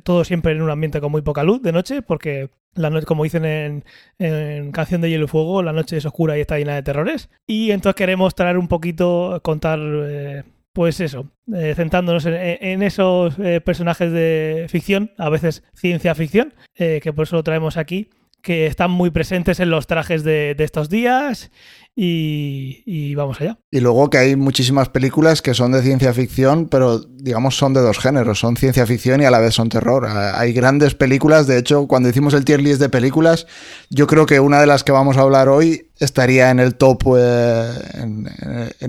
[0.01, 3.23] todo siempre en un ambiente con muy poca luz de noche, porque la noche, como
[3.23, 3.83] dicen
[4.17, 7.29] en, Canción de Hielo y Fuego, la noche es oscura y está llena de terrores.
[7.47, 13.61] Y entonces queremos traer un poquito, contar, eh, pues eso, eh, centrándonos en, esos eh,
[13.61, 18.09] personajes de ficción, a veces ciencia ficción, que por eso lo traemos aquí,
[18.41, 21.51] que están muy presentes en los trajes de, de estos días
[21.95, 23.59] y, vamos allá.
[23.69, 27.81] Y luego que hay muchísimas películas que son de ciencia ficción, pero digamos son de
[27.81, 30.07] dos géneros, son ciencia ficción y a la vez son terror.
[30.07, 33.45] Hay grandes películas, de hecho cuando hicimos el tier list de películas,
[33.89, 37.03] yo creo que una de las que vamos a hablar hoy estaría en el top,
[37.17, 38.27] eh, en,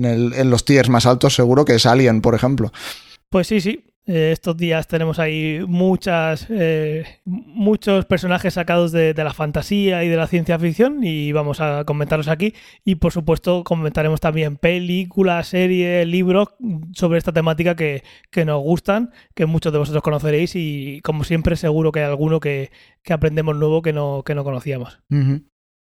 [0.05, 2.71] en los tiers más altos seguro, que es Alien, por ejemplo.
[3.29, 9.33] Pues sí, sí, eh, estos días tenemos ahí muchas, eh, muchos personajes sacados de, la
[9.33, 12.53] fantasía y de la ciencia ficción y vamos a comentarlos aquí.
[12.83, 16.49] Y por supuesto comentaremos también películas, series, libros
[16.93, 18.03] sobre esta temática que,
[18.45, 22.71] nos gustan, que muchos de vosotros conoceréis y como siempre seguro que hay alguno que,
[23.09, 24.99] aprendemos nuevo que no, que no conocíamos.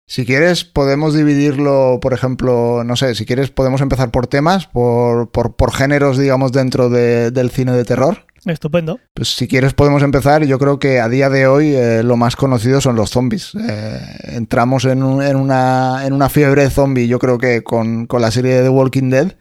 [0.09, 5.31] Si quieres, podemos dividirlo, por ejemplo, no sé, si quieres, podemos empezar por temas, por,
[5.31, 8.25] por, géneros, digamos, dentro del cine de terror.
[8.45, 9.01] Estupendo.
[9.14, 10.45] Pues si quieres podemos empezar.
[10.45, 13.57] Yo creo que a día de hoy eh, lo más conocido son los zombies.
[13.57, 14.01] Eh,
[14.35, 18.62] entramos en, en, una, en una fiebre zombie, yo creo que con, la serie de
[18.62, 19.33] The Walking Dead.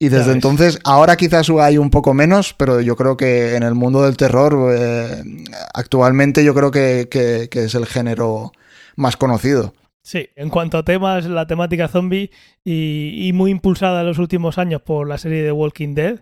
[0.00, 3.74] Y desde entonces, ahora quizás hay un poco menos, pero yo creo que en el
[3.74, 5.22] mundo del terror, eh,
[5.74, 8.50] actualmente yo creo que, que es el género
[8.96, 9.74] más conocido.
[10.08, 12.30] Sí, en cuanto a temas, la temática zombie
[12.64, 16.20] y, muy impulsada en los últimos años por la serie de Walking Dead,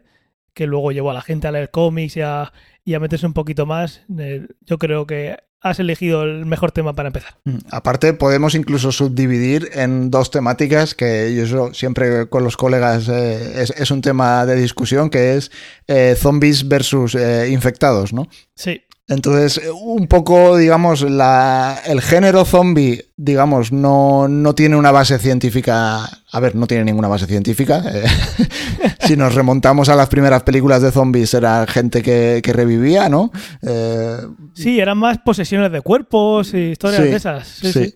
[0.54, 2.50] que luego llevó a la gente a leer cómics y a,
[2.84, 7.38] meterse un poquito más, eh, yo creo que has elegido el mejor tema para empezar.
[7.44, 13.66] Mm, aparte, podemos incluso subdividir en dos temáticas que yo siempre con los colegas eh,
[13.76, 15.52] es, un tema de discusión, que es
[15.86, 17.16] eh, zombies versus
[17.48, 18.26] infectados, ¿no?
[18.56, 18.82] Sí.
[19.08, 26.04] Entonces, un poco, digamos, la, el género zombie, digamos, no, no, tiene una base científica.
[26.32, 27.84] A ver, no tiene ninguna base científica.
[27.86, 28.04] Eh,
[29.06, 33.30] si nos remontamos a las primeras películas de zombies, era gente que, revivía, ¿no?
[33.62, 34.16] Eh,
[34.54, 37.46] sí, eran más posesiones de cuerpos y historias de esas.
[37.46, 37.72] Sí.
[37.72, 37.94] sí.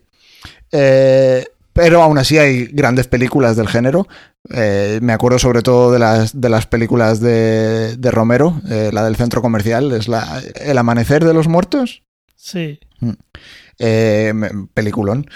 [0.71, 4.07] Eh, pero aún así hay grandes películas del género.
[4.53, 9.15] Eh, me acuerdo sobre todo de las, de las películas de, Romero, eh, la del
[9.15, 12.03] centro comercial, es la, El Amanecer de los Muertos.
[12.35, 12.79] Sí.
[12.99, 13.11] Mm.
[13.79, 14.33] Eh,
[14.73, 15.27] peliculón.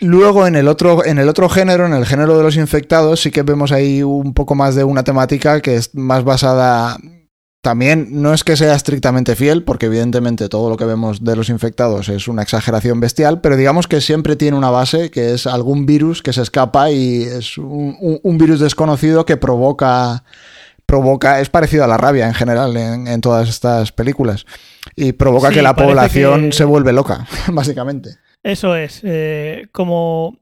[0.00, 3.30] Luego en el, otro, en el otro género, en el género de los infectados, sí
[3.30, 6.96] que vemos ahí un poco más de una temática que es más basada
[7.60, 11.50] también no es que sea estrictamente fiel, porque evidentemente todo lo que vemos de los
[11.50, 15.84] infectados es una exageración bestial, pero digamos que siempre tiene una base, que es algún
[15.84, 20.24] virus que se escapa y es un, virus desconocido que provoca,
[20.86, 24.46] provoca, es parecido a la rabia en general en, todas estas películas,
[24.96, 28.16] y provoca que la población se vuelve loca, básicamente.
[28.42, 30.38] Eso es, eh, como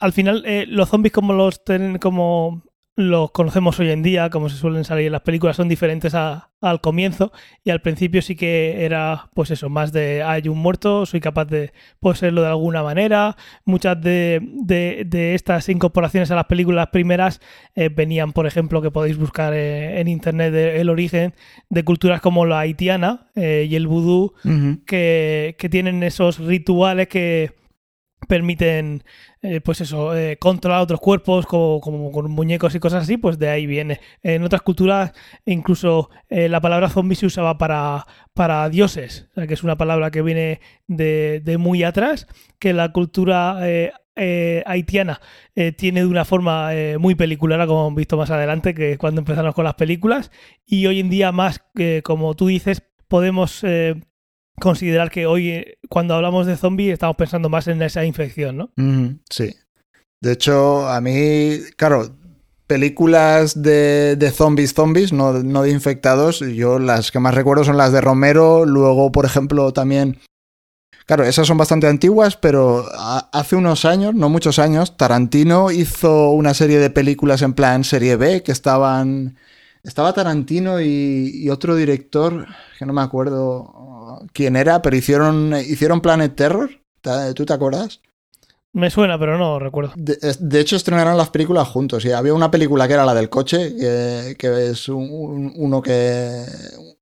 [0.00, 2.62] al final eh, los zombies como los tienen como
[2.98, 6.80] los conocemos hoy en día, como se suelen salir en las películas, son diferentes al
[6.80, 7.30] comienzo.
[7.62, 11.44] Y al principio sí que era, pues eso, más de hay un muerto, soy capaz
[11.44, 13.36] de poseerlo de alguna manera.
[13.64, 17.40] Muchas de, estas incorporaciones a las películas primeras
[17.76, 21.34] eh, venían, por ejemplo, que podéis buscar eh, en internet el origen
[21.70, 24.34] de culturas como la haitiana eh, y el vudú,
[24.86, 27.57] que, que tienen esos rituales que
[28.28, 29.02] permiten,
[29.42, 33.48] eh, pues eso, eh, controlar otros cuerpos como, con muñecos y cosas así, pues de
[33.48, 34.00] ahí viene.
[34.22, 35.12] En otras culturas
[35.44, 40.22] incluso eh, la palabra zombie se usaba para, para dioses, que es una palabra que
[40.22, 42.28] viene de, muy atrás,
[42.60, 43.58] que la cultura
[44.66, 45.20] haitiana
[45.76, 49.64] tiene de una forma muy pelicular, como hemos visto más adelante, que cuando empezamos con
[49.64, 50.30] las películas,
[50.66, 51.64] y hoy en día más,
[52.02, 53.64] como tú dices, podemos
[54.58, 58.70] considerar que hoy, eh, cuando hablamos de zombie, estamos pensando más en esa infección, ¿no?
[59.30, 59.54] sí.
[60.20, 62.10] De hecho, a mí, claro,
[62.66, 67.76] películas de, de zombies, zombies, no, no, de infectados, yo las que más recuerdo son
[67.76, 70.18] las de Romero, luego, por ejemplo, también...
[71.06, 72.84] Claro, esas son bastante antiguas, pero
[73.32, 78.16] hace unos años, no muchos años, Tarantino hizo una serie de películas en plan serie
[78.16, 79.36] B que estaban...
[79.82, 82.46] Estaba Tarantino y otro director,
[82.78, 83.88] que no me acuerdo
[84.32, 86.70] quién era, pero hicieron, hicieron Planet Terror.
[87.34, 88.00] ¿Tú te acuerdas?
[88.72, 89.92] Me suena, pero no recuerdo.
[89.96, 92.04] De, hecho, estrenaron las películas juntos.
[92.04, 93.74] Y había una película que era la del coche,
[94.36, 96.44] que, es uno que.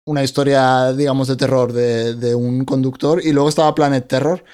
[0.05, 3.21] Una historia, digamos, de terror de, un conductor.
[3.25, 4.45] Y luego estaba Planet Terror,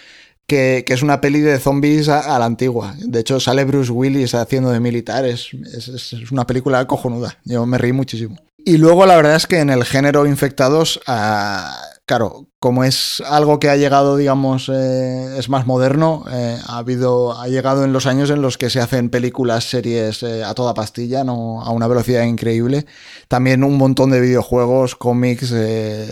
[0.46, 2.94] que, es una peli de zombies a, la antigua.
[2.98, 5.26] De hecho, sale Bruce Willis haciendo de militar.
[5.26, 7.38] Es, es, una película cojonuda.
[7.44, 8.36] Yo me reí muchísimo.
[8.64, 11.01] Y luego, la verdad es que en el género infectados.
[11.07, 11.75] Ah,
[12.07, 17.38] claro, como es algo que ha llegado, digamos, eh, es más moderno, eh, ha habido,
[17.40, 20.75] ha llegado en los años en los que se hacen películas, series eh, a toda
[20.75, 22.87] pastilla, no, a una velocidad increíble.
[23.29, 25.55] También un montón de videojuegos, cómics.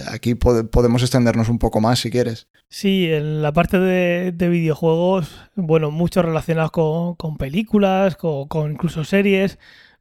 [0.09, 2.49] aquí podemos extendernos un poco más si quieres.
[2.69, 9.59] Sí, en la parte de, videojuegos, bueno, muchos relacionados con, películas, con, incluso series,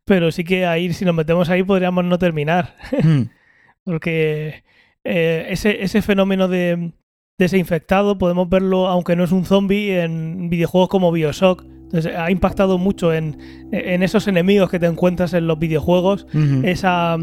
[0.10, 2.76] pero sí que ahí, si nos metemos ahí, podríamos no terminar.
[3.04, 3.26] Hmm.
[3.84, 4.64] Porque
[5.04, 6.94] eh, ese, ese fenómeno de,
[7.38, 11.64] ese infectado podemos verlo, aunque no es un zombie, en videojuegos como Bioshock.
[11.64, 13.38] Entonces, ha impactado mucho en,
[13.72, 16.26] esos enemigos que te encuentras en los videojuegos,
[16.64, 17.18] esa,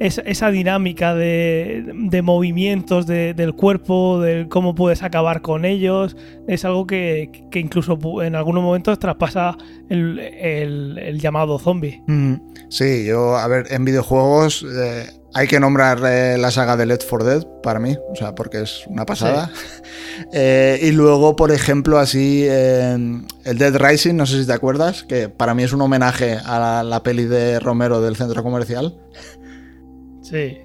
[0.00, 6.16] esa, dinámica de, movimientos del cuerpo, de cómo puedes acabar con ellos,
[6.48, 9.56] es algo que, incluso en algunos momentos traspasa
[9.88, 12.02] el, llamado zombie.
[12.68, 14.64] Sí, yo, a ver, en videojuegos...
[14.68, 18.36] Eh, hay que nombrar eh, la saga de Left 4 Dead para mí, o sea,
[18.36, 19.50] porque es una pasada.
[20.32, 25.28] Eh, y luego, por ejemplo, así, el Dead Rising, no sé si te acuerdas, que
[25.28, 28.96] para mí es un homenaje a la peli de Romero del centro comercial.
[30.24, 30.58] Sí.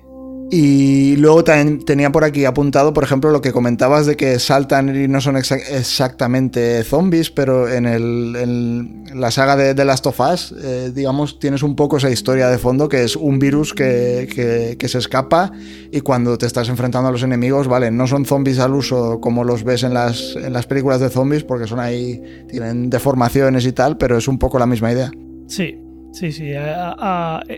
[0.51, 4.95] Y luego también tenía por aquí apuntado, por ejemplo, lo que comentabas de que saltan
[4.95, 10.55] y no son exactamente zombies, pero en, el, la saga de, The Last of Us,
[10.63, 14.97] eh, digamos, tienes un poco esa historia de fondo que es un virus que, se
[14.97, 15.51] escapa
[15.91, 19.43] y cuando te estás enfrentando a los enemigos, vale, no son zombies al uso como
[19.43, 23.71] los ves en las, en las películas de zombies porque son ahí, tienen deformaciones y
[23.71, 25.11] tal, pero es un poco la misma idea.
[25.47, 25.77] Sí,
[26.11, 26.51] Sí, sí.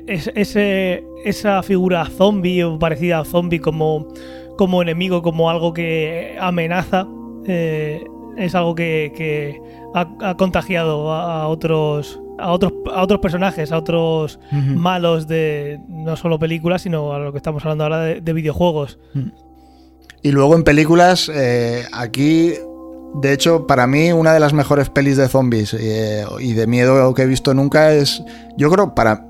[0.08, 4.08] ese, esa figura zombie o parecida a zombie como,
[4.58, 7.08] como enemigo, como algo que amenaza,
[7.48, 8.04] eh,
[8.38, 9.60] es algo que,
[9.94, 12.20] ha, contagiado a, otros.
[12.40, 17.32] A otros, a otros personajes, a otros malos de no solo películas, sino a lo
[17.32, 18.98] que estamos hablando ahora de, videojuegos.
[20.24, 22.54] Y luego en películas, eh, aquí
[23.14, 27.14] de hecho, para mí una de las mejores pelis de zombies eh, y de miedo
[27.14, 28.24] que he visto nunca es,
[28.58, 29.28] yo creo, para...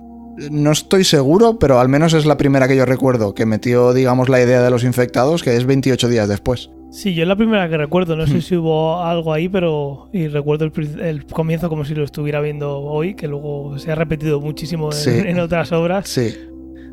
[0.49, 4.29] No estoy seguro, pero al menos es la primera que yo recuerdo que metió, digamos,
[4.29, 6.71] la idea de los infectados, que es 28 días después.
[6.89, 8.15] Sí, yo es la primera que recuerdo.
[8.15, 8.41] No sé hmm.
[8.41, 13.13] si hubo algo ahí, pero y recuerdo el, comienzo como si lo estuviera viendo hoy,
[13.13, 16.07] que luego se ha repetido muchísimo en, en otras obras.
[16.07, 16.33] Sí.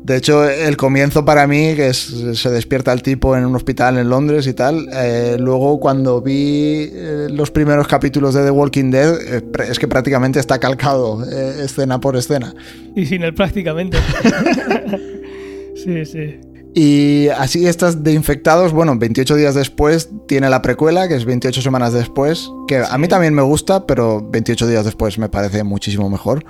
[0.09, 4.09] De hecho, el comienzo para mí, que se despierta el tipo en un hospital en
[4.09, 9.19] Londres y tal, eh, luego cuando vi eh, los primeros capítulos de The Walking Dead,
[9.21, 12.55] eh, es que prácticamente está calcado escena por escena.
[12.95, 13.99] Y sin él prácticamente.
[15.75, 16.48] sí, sí.
[16.73, 21.61] Y así estas de infectados, bueno, 28 días después tiene la precuela, que es 28
[21.61, 26.09] semanas después, que a mí también me gusta, pero 28 días después me parece muchísimo
[26.09, 26.45] mejor.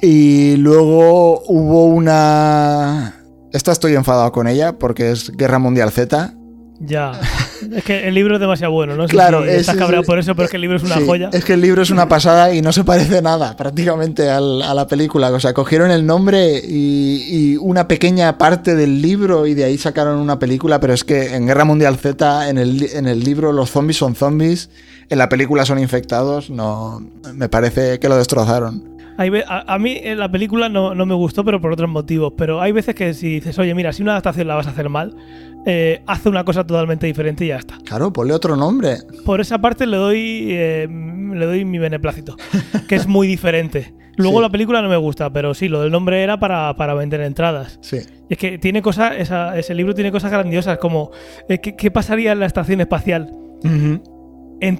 [0.00, 3.14] Y luego hubo una...
[3.52, 6.34] Esta estoy enfadado con ella porque es Guerra Mundial Z.
[6.80, 7.12] Ya.
[7.74, 9.06] Es que el libro es demasiado bueno, ¿no?
[9.06, 10.96] Claro, si es- estás es- cabreado por eso, pero es que el libro es una
[10.96, 11.30] Sí, joya.
[11.32, 14.74] Es que el libro es una pasada y no se parece nada prácticamente al- a
[14.74, 15.30] la película.
[15.30, 19.78] O sea, cogieron el nombre y, y una pequeña parte del libro y de ahí
[19.78, 23.52] sacaron una película, pero es que en Guerra Mundial Z, en el, en el libro
[23.52, 24.70] los zombies son zombies,
[25.10, 27.00] en la película son infectados, no
[27.34, 28.90] me parece que lo destrozaron.
[29.18, 32.32] A, a mí en la película no, no me gustó, pero por otros motivos.
[32.36, 34.88] Pero hay veces que si dices, oye, mira, si una adaptación la vas a hacer
[34.88, 35.14] mal,
[35.66, 37.78] eh, haz una cosa totalmente diferente y ya está.
[37.84, 38.96] Claro, ponle otro nombre.
[39.24, 42.36] Por esa parte le doy, eh, le doy mi beneplácito,
[42.88, 43.94] que es muy diferente.
[44.16, 44.42] Luego Sí.
[44.42, 47.78] la película no me gusta, pero sí, lo del nombre era para, para vender entradas.
[47.80, 47.96] Sí.
[48.28, 51.10] Y es que tiene cosas, esa- ese libro tiene cosas grandiosas, como
[51.48, 53.30] eh, ¿qué, qué pasaría en la estación espacial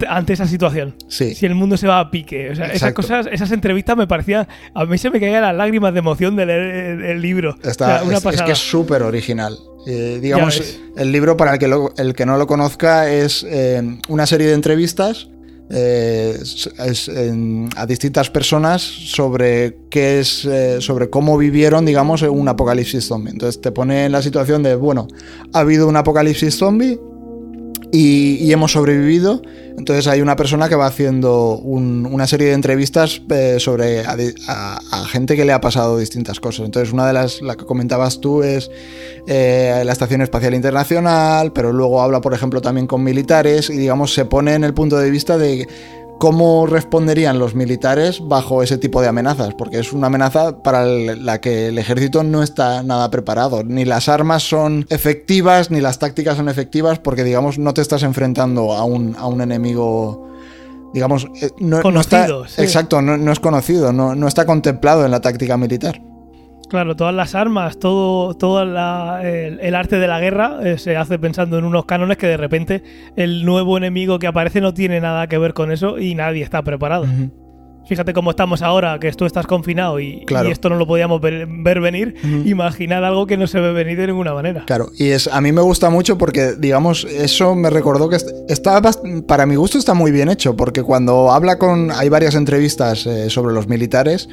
[0.09, 0.95] ante esa situación?
[1.09, 1.35] Sí.
[1.35, 2.51] Si el mundo se va a pique.
[2.51, 4.47] O sea, esas cosas, esas entrevistas me parecían.
[4.75, 7.57] A mí se me caían las lágrimas de emoción de leer el, el libro.
[7.65, 9.59] Está, O sea, una es, que es súper original.
[9.87, 13.83] Eh, digamos, el libro, para el que, lo- el que no lo conozca, es eh,
[14.09, 15.29] una serie de entrevistas
[15.75, 22.23] eh, es- es, en- a distintas personas sobre qué es, eh, sobre cómo vivieron, digamos,
[22.23, 23.31] un apocalipsis zombie.
[23.33, 25.09] Entonces te pone en la situación de, bueno,
[25.55, 27.01] ha habido un apocalipsis zombie
[27.93, 29.43] y, hemos sobrevivido.
[29.79, 34.17] Entonces hay una persona que va haciendo un- una serie de entrevistas eh, sobre a-
[34.91, 36.65] a gente que le ha pasado distintas cosas.
[36.67, 38.71] Entonces una de las la que comentabas tú es
[39.27, 44.13] eh, la Estación Espacial Internacional, pero luego habla, por ejemplo, también con militares y digamos
[44.15, 45.67] se pone en el punto de vista de
[46.23, 51.41] cómo responderían los militares bajo ese tipo de amenazas, porque es una amenaza para la
[51.41, 53.65] que el ejército no está nada preparado.
[53.65, 58.05] Ni las armas son efectivas, ni las tácticas son efectivas, porque digamos no te estás
[58.05, 60.29] enfrentando a un, a un enemigo,
[60.95, 62.63] digamos, eh, no, no está- Conocido, sí.
[62.63, 66.01] exacto, no, no es conocido, no, no está contemplado en la táctica militar.
[66.73, 70.97] Claro, todas las armas, todo, todo la- el, el arte de la guerra eh, se
[70.97, 72.83] hace pensando en unos cánones que de repente
[73.15, 76.63] el nuevo enemigo que aparece no tiene nada que ver con eso y nadie está
[76.63, 77.05] preparado.
[77.85, 80.49] Fíjate cómo estamos ahora, que tú estás confinado y, Claro.
[80.49, 82.15] y esto no lo podíamos ver, ver venir.
[82.25, 82.49] Ujú.
[82.49, 84.65] Imaginad algo que no se ve venir de ninguna manera.
[84.67, 88.31] Claro, y es a mí me gusta mucho porque, digamos, eso me recordó que est-
[88.49, 88.81] está
[89.27, 93.29] para mi gusto está muy bien hecho, porque cuando habla con hay varias entrevistas eh,
[93.29, 94.29] sobre los militares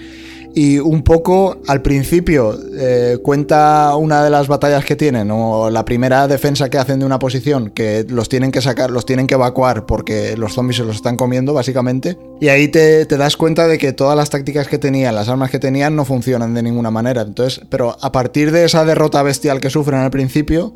[0.55, 5.85] y un poco al principio eh, cuenta una de las batallas que tienen o la
[5.85, 9.35] primera defensa que hacen de una posición que los tienen que sacar, los tienen que
[9.35, 13.67] evacuar porque los zombies se los están comiendo básicamente y ahí te, te das cuenta
[13.67, 16.91] de que todas las tácticas que tenían, las armas que tenían no funcionan de ninguna
[16.91, 17.21] manera.
[17.21, 20.73] Entonces, pero a partir de esa derrota bestial que sufren al principio,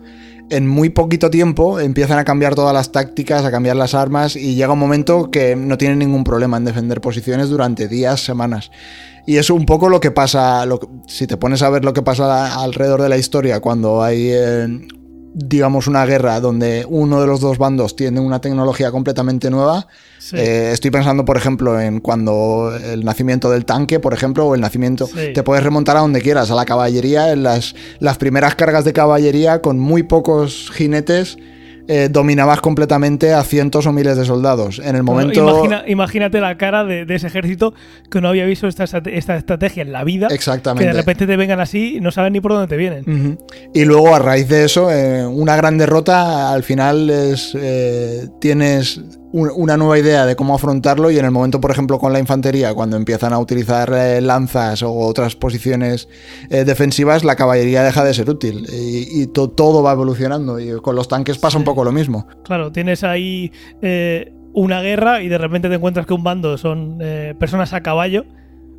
[0.49, 4.56] en muy poquito tiempo empiezan a cambiar todas las tácticas, a cambiar las armas y
[4.56, 8.71] llega un momento que no tienen ningún problema en defender posiciones durante días, semanas.
[9.25, 10.65] Y es un poco lo que pasa,
[11.08, 14.88] si te pones a ver lo que pasa alrededor de la historia cuando hay, eh,
[15.33, 19.87] digamos, una guerra donde uno de los dos bandos tiene una tecnología completamente nueva.
[20.19, 20.37] Sí.
[20.37, 24.61] eh, estoy pensando, por ejemplo, en cuando el nacimiento del tanque, por ejemplo, o el
[24.61, 25.33] nacimiento, Sí.
[25.33, 28.93] te puedes remontar a donde quieras, a la caballería, en las, las primeras cargas de
[28.93, 31.37] caballería con muy pocos jinetes.
[31.87, 34.79] Eh, dominabas completamente a cientos o miles de soldados.
[34.79, 35.41] En el Bueno, momento.
[35.43, 37.73] imagina- imagínate la cara de, de ese ejército
[38.09, 40.27] que no había visto esta, estrate- esta estrategia en la vida.
[40.31, 40.83] Exactamente.
[40.85, 43.37] Que de repente te vengan así y no saben ni por dónde te vienen.
[43.73, 49.01] Y luego a raíz de eso, eh, una gran derrota, al final es, eh, tienes
[49.33, 52.19] un- una nueva idea de cómo afrontarlo y en el momento, por ejemplo, con la
[52.19, 56.07] infantería, cuando empiezan a utilizar eh, lanzas o otras posiciones
[56.49, 60.79] eh, defensivas, la caballería deja de ser útil y, y to- todo va evolucionando y
[60.81, 62.27] con los tanques pasa un poco lo mismo.
[62.45, 66.99] Claro, tienes ahí eh, una guerra y de repente te encuentras que un bando son
[67.39, 68.23] personas a caballo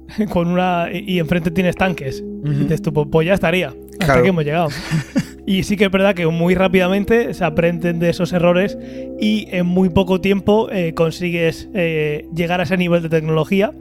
[0.30, 2.22] con una y, enfrente tienes tanques.
[2.44, 3.68] Y dices tú, pues, pues ya estaría.
[3.68, 4.22] Hasta Claro.
[4.22, 4.68] que hemos llegado.
[5.46, 8.78] y sí que es verdad que muy rápidamente se aprenden de esos errores
[9.20, 13.72] y en muy poco tiempo eh, consigues eh, llegar a ese nivel de tecnología.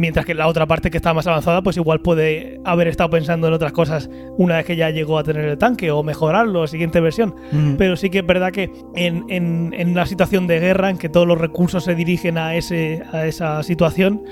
[0.00, 3.48] Mientras que la otra parte que está más avanzada, pues igual puede haber estado pensando
[3.48, 7.00] en otras cosas una vez que ya llegó a tener el tanque o mejorarlo, siguiente
[7.00, 7.34] versión.
[7.78, 11.08] Pero sí que es verdad que en, en- en una situación de guerra en que
[11.08, 14.22] todos los recursos se dirigen a, ese, a esa situación,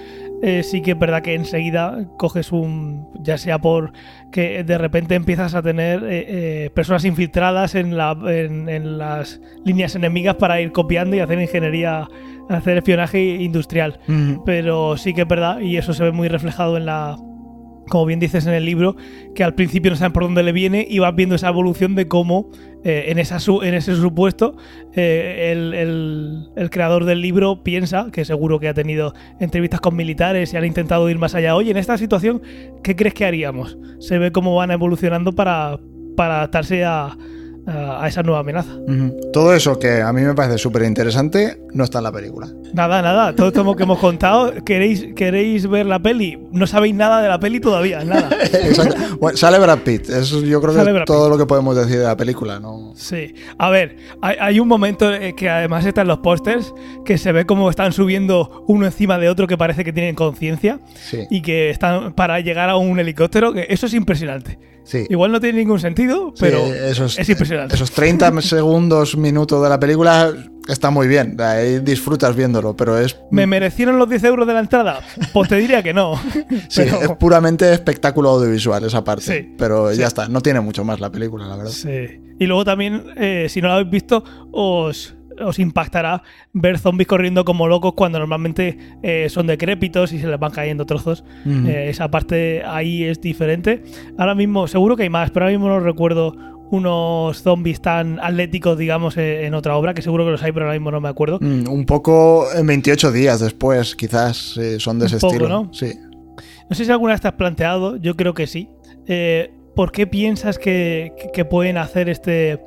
[0.42, 3.08] eh, sí que es verdad que enseguida coges un.
[3.20, 3.92] ya sea por
[4.30, 9.40] que de repente empiezas a tener eh, eh, personas infiltradas en, la, en, en las
[9.64, 12.06] líneas enemigas para ir copiando y hacer ingeniería,
[12.48, 13.98] hacer espionaje industrial.
[14.44, 17.16] Pero sí que es verdad, y eso se ve muy reflejado en la.
[17.88, 18.96] Como bien dices en el libro,
[19.34, 22.08] que al principio no saben por dónde le viene y vas viendo esa evolución de
[22.08, 22.50] cómo
[22.84, 24.56] eh, en, ese supuesto
[24.94, 29.94] eh, el, el- el creador del libro piensa, que seguro que ha tenido entrevistas con
[29.96, 31.54] militares y han intentado ir más allá.
[31.54, 32.42] Oye, en esta situación,
[32.82, 33.78] ¿qué crees que haríamos?
[33.98, 35.78] Se ve cómo van evolucionando para,
[36.16, 37.16] para adaptarse a,
[37.66, 38.70] a, esa nueva amenaza.
[39.32, 42.48] Todo eso que a mí me parece súper interesante no está en la película.
[42.72, 43.34] Nada, nada.
[43.34, 46.38] Todo esto que hemos contado, ¿queréis, ¿queréis ver la peli?
[46.52, 48.30] No sabéis nada de la peli todavía, nada.
[48.42, 48.96] Exacto.
[49.34, 50.08] sale Brad Pitt.
[50.08, 52.92] Eso yo creo que es todo lo que podemos decir de la película, ¿no?
[52.96, 53.34] Sí.
[53.58, 56.72] A ver, hay, un momento eh, que además está en los pósters
[57.04, 60.80] que se ve como están subiendo uno encima de otro que parece que tienen conciencia
[61.30, 63.52] y que están para llegar a un helicóptero.
[63.52, 64.58] Que eso es impresionante.
[65.08, 67.74] Igual no tiene ningún sentido, pero es impresionante.
[67.74, 70.32] Esos 30 segundos, minutos de la película
[70.68, 71.36] está muy bien.
[71.40, 73.16] Ahí disfrutas viéndolo, pero es.
[73.30, 75.00] ¿Me merecieron los 10 euros de la entrada?
[75.32, 76.20] Pues te diría que no.
[76.68, 79.54] sí, es puramente espectáculo audiovisual esa parte.
[79.58, 81.72] pero ya está, no tiene mucho más la película, la verdad.
[81.72, 82.20] Sí.
[82.38, 84.22] Y luego también, eh, si no lo habéis visto,
[84.52, 86.22] os os impactará
[86.52, 90.86] ver zombies corriendo como locos cuando normalmente eh, son decrépitos y se les van cayendo
[90.86, 91.24] trozos.
[91.46, 93.82] Eh, esa parte ahí es diferente.
[94.18, 96.34] Ahora mismo, seguro que hay más, pero ahora mismo no recuerdo
[96.70, 100.66] unos zombies tan atléticos, digamos, eh, en otra obra, que seguro que los hay, pero
[100.66, 101.38] ahora mismo no me acuerdo.
[101.40, 105.48] Mm, un poco en 28 días después, quizás son de ese estilo.
[105.48, 105.72] ¿no?
[105.72, 105.92] Sí.
[106.68, 108.68] No sé si alguna vez te has planteado, yo creo que sí.
[109.76, 112.58] ¿Por qué piensas que pueden hacer este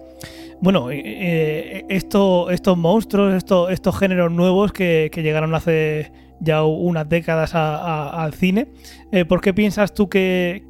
[0.62, 8.34] bueno, eh, eh, estos monstruos, estos géneros nuevos que, llegaron hace ya unas décadas al
[8.34, 8.70] cine,
[9.12, 10.66] eh, ¿por qué piensas tú que,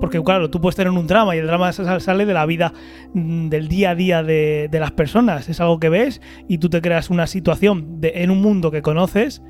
[0.00, 2.72] porque claro, tú puedes tener un drama y el drama sale de la vida
[3.14, 6.80] mm, del día a día de, las personas, es algo que ves y tú te
[6.80, 9.42] creas una situación en un mundo que conoces,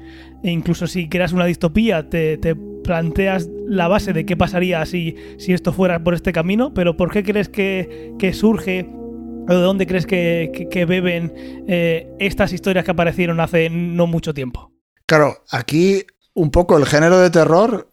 [0.43, 2.39] e incluso si creas una distopía te,
[2.85, 7.12] planteas la base de qué pasaría si, si esto fuera por este camino, pero ¿por
[7.12, 8.91] qué crees que, que surge
[9.47, 14.72] ¿De dónde crees que, beben eh, estas historias que aparecieron hace no mucho tiempo?
[15.07, 17.88] Claro, aquí un poco el género de terror,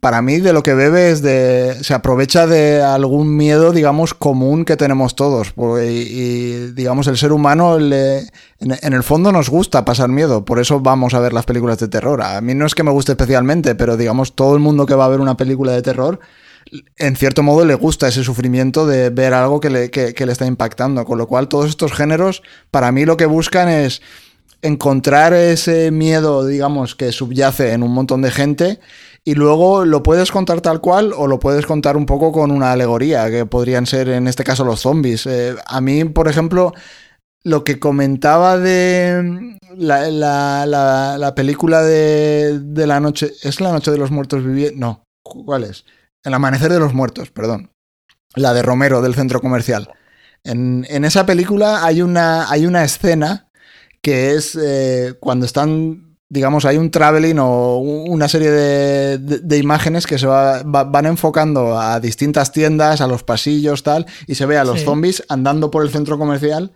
[0.00, 1.76] para mí de lo que bebe es de...
[1.82, 5.54] se aprovecha de algún miedo, digamos, común que tenemos todos.
[5.84, 7.92] Y, digamos, el ser humano en,
[8.60, 11.88] en, el fondo nos gusta pasar miedo, por eso vamos a ver las películas de
[11.88, 12.22] terror.
[12.22, 15.04] A mí no es que me guste especialmente, pero digamos, todo el mundo que va
[15.04, 16.20] a ver una película de terror
[16.96, 21.04] en cierto modo le gusta ese sufrimiento de ver algo que le, le está impactando.
[21.04, 24.02] Con lo cual, todos estos géneros, para mí lo que buscan es
[24.62, 28.80] encontrar ese miedo, digamos, que subyace en un montón de gente
[29.24, 32.72] y luego lo puedes contar tal cual o lo puedes contar un poco con una
[32.72, 35.26] alegoría, que podrían ser en este caso los zombies.
[35.26, 36.72] Eh, a mí, por ejemplo,
[37.44, 43.98] lo que comentaba de la, la, película de, de, la noche, ¿es la noche de
[43.98, 44.78] los muertos vivientes?
[44.78, 45.84] No, ¿cuál es?
[46.28, 47.72] El Amanecer de los Muertos, perdón.
[48.34, 49.90] La de Romero del centro comercial.
[50.44, 53.50] En, esa película hay una, hay una escena
[54.00, 60.18] que es eh, cuando están, digamos, hay un traveling o una serie de, imágenes que
[60.18, 64.82] se van enfocando a distintas tiendas, a los pasillos, tal, y se ve a los
[64.82, 66.72] zombies andando por el centro comercial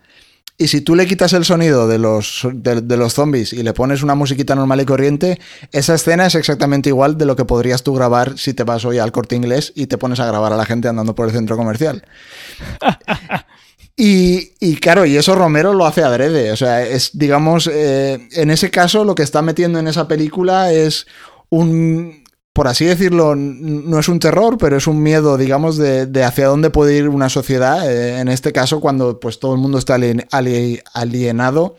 [0.58, 4.02] y si tú le quitas el sonido de los, de, los zombies y le pones
[4.02, 5.40] una musiquita normal y corriente,
[5.72, 8.98] esa escena es exactamente igual de lo que podrías tú grabar si te vas hoy
[8.98, 11.56] al corte inglés y te pones a grabar a la gente andando por el centro
[11.56, 12.04] comercial.
[13.94, 16.50] Y, y, claro, y eso Romero lo hace adrede.
[16.50, 20.72] O sea, es, digamos, eh, en ese caso lo que está metiendo en esa película
[20.72, 21.06] es
[21.50, 22.21] un,
[22.52, 26.68] por así decirlo, no es un terror, pero es un miedo, digamos, de, hacia dónde
[26.68, 27.90] puede ir una sociedad.
[27.90, 31.76] Eh, en este caso, cuando pues todo el mundo está alienado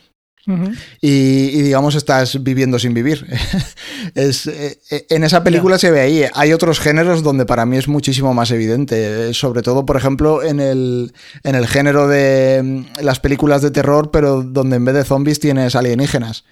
[0.99, 3.23] y, digamos, estás viviendo sin vivir.
[4.15, 6.25] es, eh, eh, en esa película se ve ahí.
[6.33, 9.31] Hay otros géneros donde para mí es muchísimo más evidente.
[9.35, 11.13] Sobre todo, por ejemplo, en el,
[11.43, 15.39] en el género de mm, las películas de terror, pero donde en vez de zombies
[15.39, 16.45] tienes alienígenas.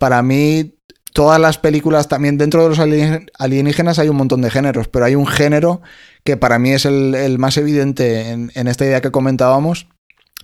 [0.00, 0.74] para mí
[1.12, 2.78] todas las películas, también dentro de los
[3.38, 5.80] alienígenas hay un montón de géneros, pero hay un género
[6.24, 9.88] que para mí es el, más evidente en, esta idea que comentábamos,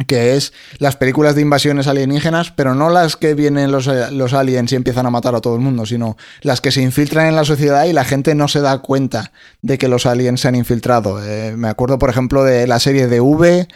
[0.06, 4.76] que es las películas de invasiones alienígenas, pero no las que vienen los, aliens y
[4.76, 7.84] empiezan a matar a todo el mundo, sino las que se infiltran en la sociedad
[7.84, 9.32] y la gente no se da cuenta
[9.62, 11.24] de que los aliens se han infiltrado.
[11.24, 13.68] Eh, me acuerdo, por ejemplo, de la serie de V,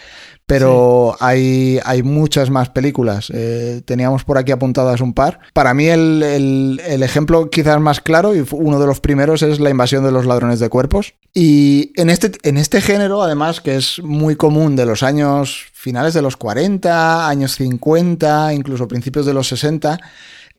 [0.48, 3.30] pero hay, hay muchas más películas.
[3.34, 5.40] Eh, teníamos por aquí apuntadas un par.
[5.52, 9.68] Para mí el, el, ejemplo quizás más claro y uno de los primeros es la
[9.68, 11.14] invasión de los ladrones de cuerpos.
[11.34, 16.12] Y en este, en este género, además, que es muy común de los años finales
[16.12, 19.98] de los 40, años 50, incluso principios de los 60,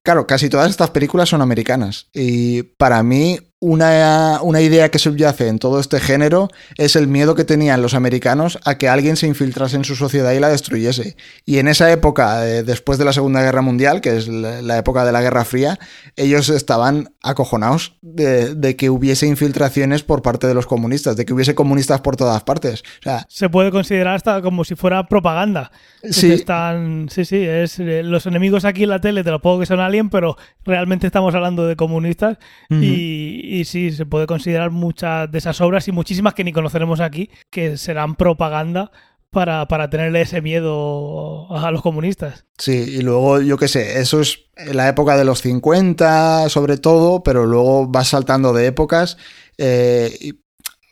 [0.02, 5.50] Claro, casi todas estas películas son americanas y para mí una, una, idea que subyace
[5.50, 6.48] en todo este género
[6.78, 10.32] es el miedo que tenían los americanos a que alguien se infiltrase en su sociedad
[10.32, 11.18] y la destruyese.
[11.46, 15.04] Y en esa época, eh, después de la Segunda Guerra Mundial, que es la, época
[15.04, 15.78] de la Guerra Fría,
[16.16, 21.54] ellos estaban acojonados de, que hubiese infiltraciones por parte de los comunistas, de que hubiese
[21.54, 22.84] comunistas por todas partes.
[23.00, 25.72] O sea, se puede considerar hasta como si fuera propaganda.
[26.10, 29.60] Sí, están, sí, sí, es eh, los enemigos aquí en la tele, te lo puedo
[29.60, 32.38] que son alguien, pero realmente estamos hablando de comunistas
[32.70, 37.00] y y sí, se puede considerar muchas de esas obras y muchísimas que ni conoceremos
[37.00, 38.92] aquí, que serán propaganda
[39.32, 42.46] para, para tenerle ese miedo a los comunistas.
[42.58, 47.24] Sí, y luego yo qué sé, eso es la época de los 50 sobre todo,
[47.24, 49.18] pero luego vas saltando de épocas.
[49.58, 50.34] Eh,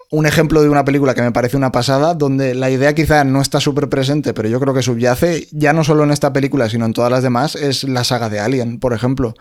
[0.09, 3.41] un ejemplo de una película que me parece una pasada, donde la idea quizá no
[3.41, 6.85] está súper presente, pero yo creo que subyace, ya no solo en esta película, sino
[6.85, 9.33] en todas las demás, es la saga de Alien, por ejemplo.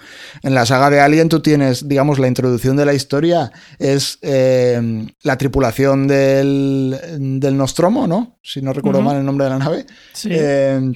[0.42, 5.06] En la saga de Alien tú tienes, digamos, la introducción de la historia es eh,
[5.22, 6.98] la tripulación del,
[7.40, 8.38] del Nostromo, ¿no?
[8.42, 9.86] Si no recuerdo mal el nombre de la nave.
[10.12, 10.30] Sí.
[10.32, 10.92] Eh,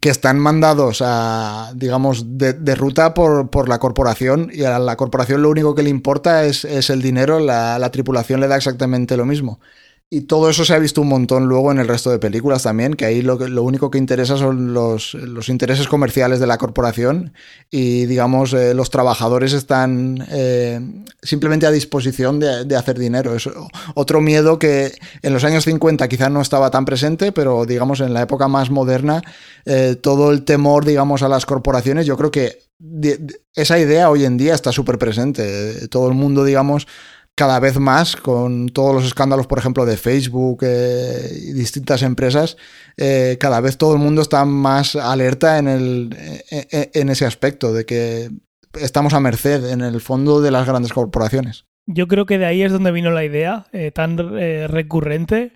[0.00, 5.50] que están mandados a, digamos, de, ruta por, la corporación y a la corporación lo
[5.50, 9.60] único que le importa es, el dinero, la, la, tripulación le da exactamente lo mismo.
[10.10, 12.94] Y todo eso se ha visto un montón luego en el resto de películas también,
[12.94, 17.32] que ahí lo, lo único que interesa son los, los, intereses comerciales de la corporación
[17.70, 20.78] y, digamos, eh, los trabajadores están eh,
[21.22, 23.34] simplemente a disposición de, de, hacer dinero.
[23.34, 23.48] Es
[23.94, 24.92] otro miedo que
[25.22, 28.70] en los años 50 quizás no estaba tan presente, pero, digamos, en la época más
[28.70, 29.22] moderna,
[29.64, 32.58] eh, todo el temor, digamos, a las corporaciones, yo creo que
[33.54, 35.88] esa idea hoy en día está súper presente.
[35.88, 36.86] Todo el mundo, digamos,
[37.34, 42.56] cada vez más con todos los escándalos, por ejemplo, de Facebook eh, y distintas empresas,
[42.96, 46.16] eh, cada vez todo el mundo está más alerta en, el,
[46.50, 48.30] eh, en ese aspecto, de que
[48.74, 51.66] estamos a merced, en el fondo, de las grandes corporaciones.
[51.86, 55.52] Yo creo que de ahí es donde vino la idea tan recurrente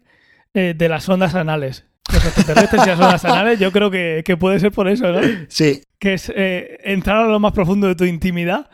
[0.52, 1.86] de las ondas anales.
[2.12, 5.20] Los extraterrestres y las ondas anales, yo creo que, que, puede ser por eso, ¿no?
[5.48, 5.82] Sí.
[5.98, 6.30] Que es
[6.84, 8.68] entrar a lo más profundo de tu intimidad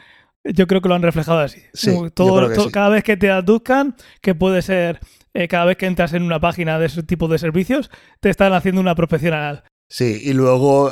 [0.45, 1.63] yo creo que lo han reflejado así.
[1.73, 5.01] Sí, todo, Cada vez que te aduzcan, que puede ser
[5.33, 7.91] eh, cada vez que entras en una página de ese tipo de servicios,
[8.21, 9.65] te están haciendo una prospección anal.
[9.89, 10.91] Sí, y luego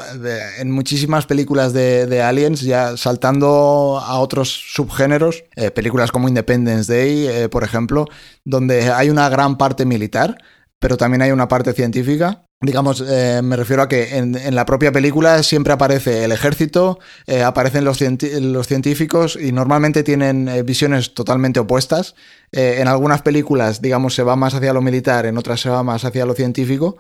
[0.59, 7.27] en muchísimas películas de, Aliens, ya saltando a otros subgéneros, eh, películas como Independence Day,
[7.27, 8.07] eh, por ejemplo,
[8.45, 10.39] donde hay una gran parte militar,
[10.83, 12.45] pero también hay una parte científica.
[12.61, 17.45] Digamos, eh, me refiero a que en, la propia película siempre aparece el ejército, eh,
[17.45, 22.17] aparecen los, científicos y normalmente tienen eh, visiones totalmente opuestas.
[22.51, 26.05] en algunas películas, digamos, se va más hacia lo militar, en otras se va más
[26.05, 26.97] hacia lo científico.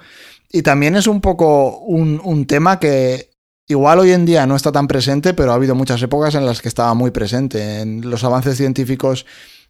[0.52, 3.32] Y también es un poco un tema que
[3.68, 6.60] Igual hoy en día no está tan presente, pero ha habido muchas épocas en las
[6.60, 7.80] que estaba muy presente.
[7.80, 9.24] En los avances científicos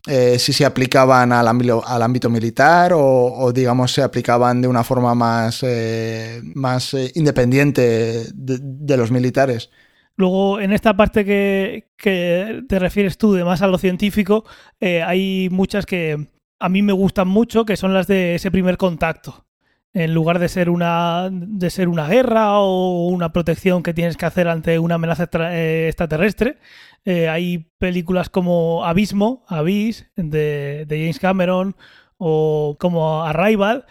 [0.09, 4.83] eh, si se aplicaban al, ámbito, al ámbito militar o, digamos, se aplicaban de una
[4.83, 9.71] forma más, eh, más eh, independiente de, los militares.
[10.17, 14.45] Luego, en esta parte que, te refieres tú, de más a lo científico,
[14.81, 16.29] hay muchas que
[16.59, 19.47] a mí me gustan mucho, que son las de ese primer contacto.
[19.95, 24.25] En lugar de ser una, de ser una guerra o una protección que tienes que
[24.25, 26.59] hacer ante una amenaza extraterrestre,
[27.05, 31.77] eh, hay películas como Abismo, Abyss, de, James Cameron,
[32.17, 33.85] o como Arrival.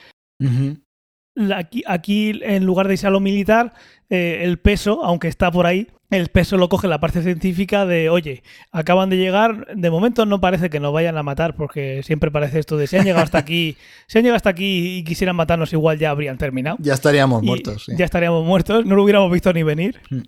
[1.56, 3.74] aquí, aquí, en lugar de irse a lo militar,
[4.10, 8.10] eh, el peso, aunque está por ahí, el peso lo coge la parte científica de,
[8.10, 12.30] oye, acaban de llegar, de momento no parece que nos vayan a matar, porque siempre
[12.30, 15.38] parece esto de, si han llegado hasta aquí, si han llegado hasta aquí y quisieran
[15.38, 16.78] matarnos, igual ya habrían terminado.
[16.80, 17.88] Ya estaríamos muertos.
[17.98, 20.02] Ya estaríamos muertos, no lo hubiéramos visto ni venir.
[20.10, 20.22] Mm.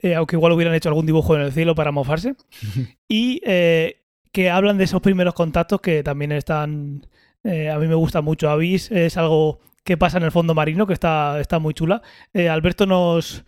[0.00, 2.34] Eh, aunque igual hubieran hecho algún dibujo en el cielo para mofarse.
[3.08, 7.06] y eh, que hablan de esos primeros contactos que también están.
[7.42, 8.50] Eh, a mí me gusta mucho.
[8.50, 12.02] Avis es algo que pasa en el fondo marino, que está, está muy chula.
[12.34, 13.44] Alberto nos,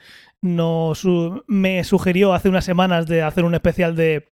[0.47, 1.07] nos
[1.47, 4.33] me sugirió hace unas semanas de hacer un especial de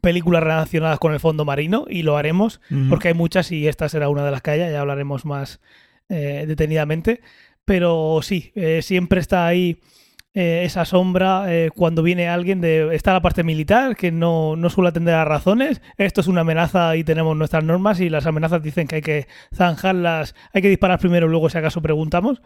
[0.00, 4.08] películas relacionadas con el fondo marino y lo haremos porque hay muchas y esta será
[4.08, 5.60] una de las que haya, ya hablaremos más
[6.08, 7.20] detenidamente.
[7.64, 8.52] Pero sí,
[8.82, 9.80] siempre está ahí
[10.40, 12.94] eh, esa sombra eh, cuando viene alguien de...
[12.94, 15.82] Está la parte militar, que no, no suele atender a razones.
[15.98, 19.26] Esto es una amenaza y tenemos nuestras normas y las amenazas dicen que hay que
[19.54, 22.40] zanjarlas, hay que disparar primero, luego si acaso preguntamos.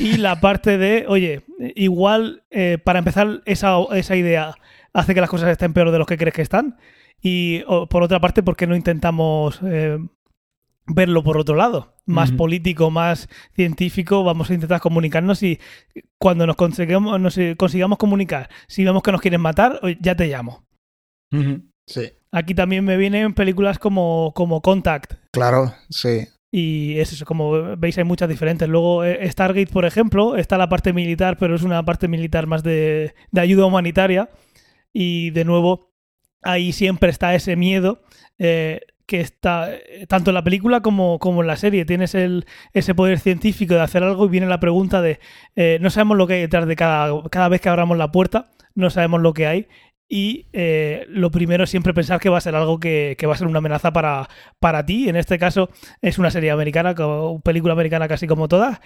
[0.00, 1.42] Y la parte de, oye,
[1.76, 4.56] igual eh, para empezar esa, esa idea
[4.92, 6.78] hace que las cosas estén peor de lo que crees que están.
[7.22, 9.60] Y por otra parte, ¿por qué no intentamos
[10.86, 15.58] verlo por otro lado, más político, más científico, vamos a intentar comunicarnos y
[16.18, 20.64] cuando nos consigamos, nos consigamos comunicar, si vemos que nos quieren matar, ya te llamo.
[21.86, 22.12] Sí.
[22.32, 25.14] Aquí también me vienen películas como, como Contact.
[25.32, 26.28] Claro, sí.
[26.50, 28.68] Y es eso, como veis, hay muchas diferentes.
[28.68, 32.62] Luego, eh, Stargate, por ejemplo, está la parte militar, pero es una parte militar más
[32.62, 34.30] de, de ayuda humanitaria.
[34.92, 35.92] Y de nuevo,
[36.42, 38.02] ahí siempre está ese miedo
[38.38, 41.84] eh, que está eh, tanto en la película como, como en la serie.
[41.84, 45.20] Tienes el, ese poder científico de hacer algo y viene la pregunta de
[45.54, 48.50] eh, no sabemos lo que hay detrás de cada, cada vez que abramos la puerta,
[48.74, 49.68] no sabemos lo que hay.
[50.08, 53.34] Y eh, lo primero es siempre pensar que va a ser algo que, que va
[53.34, 54.28] a ser una amenaza para,
[54.60, 55.08] para ti.
[55.08, 55.68] En este caso
[56.00, 58.78] es una serie americana, como- película americana casi como todas,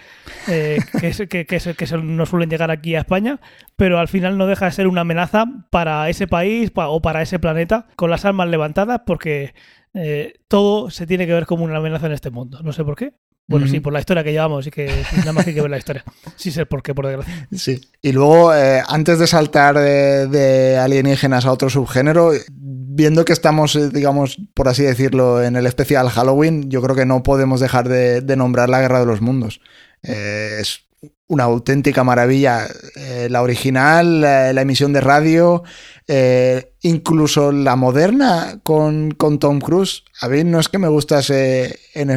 [0.47, 3.39] eh, que, es- que, que, es- que son- no suelen llegar aquí a España,
[3.75, 7.21] pero al final no deja de ser una amenaza para ese país pa- o para
[7.21, 9.53] ese planeta con las armas levantadas porque
[9.93, 12.61] eh, todo se tiene que ver como una amenaza en este mundo.
[12.63, 13.13] No sé por qué.
[13.47, 15.71] Bueno, sí, por la historia que llevamos y que nada más que hay que ver
[15.71, 16.03] la historia.
[16.37, 17.47] Sí sé por qué, por desgracia.
[17.51, 17.81] Sí.
[18.01, 23.75] Y luego, eh, antes de saltar de, de alienígenas a otro subgénero, viendo que estamos,
[23.75, 27.89] eh, digamos, por así decirlo, en el especial Halloween, yo creo que no podemos dejar
[27.89, 29.61] de, de nombrar la Guerra de los Mundos.
[30.03, 30.87] Eh, es
[31.27, 32.67] una auténtica maravilla.
[32.95, 35.63] Eh, la original, la, la emisión de radio,
[36.07, 40.03] eh, incluso la moderna con, con Tom Cruise.
[40.21, 42.11] A mí no es que me gustase en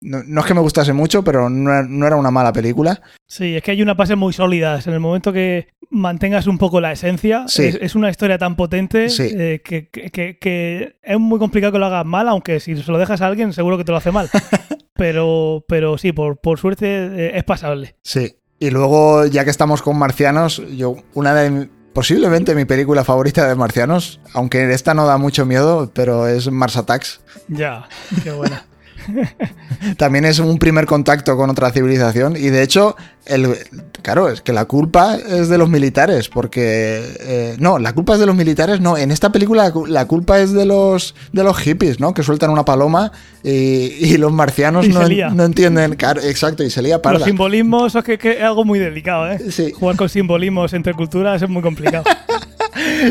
[0.00, 3.00] no, no es que me gustase mucho, pero no, era- no era una mala película.
[3.26, 4.86] Sí, es que hay unas bases muy sólidas.
[4.86, 7.64] En el momento que mantengas un poco la esencia, Sí.
[7.64, 9.28] es, es una historia tan potente Sí.
[9.34, 13.20] eh, que, que- es muy complicado que lo hagas mal, aunque si se lo dejas
[13.22, 14.28] a alguien seguro que te lo hace mal.
[14.94, 17.96] pero, pero sí, por, por suerte eh, es pasable.
[18.02, 18.36] Sí.
[18.60, 23.54] Y luego, ya que estamos con marcianos, yo, una de posiblemente mi película favorita de
[23.54, 27.20] marcianos, aunque esta no da mucho miedo, pero es Mars Attacks.
[27.48, 27.88] Ya,
[28.24, 28.64] qué buena.
[29.96, 32.96] También es un primer contacto con otra civilización y de hecho,
[33.26, 33.54] el,
[34.02, 37.02] claro, es que la culpa es de los militares, porque...
[37.20, 40.06] eh, no, la culpa es de los militares, no, en esta película la cu- la
[40.06, 42.14] culpa es de los, de los hippies, ¿no?
[42.14, 46.70] Que sueltan una paloma y, y los marcianos Y no, en- entienden, claro, exacto, y
[46.70, 49.38] se lía Los simbolismos es que, que es algo muy delicado, ¿eh?
[49.50, 49.72] Sí.
[49.72, 52.04] Jugar con simbolismos entre culturas es muy complicado.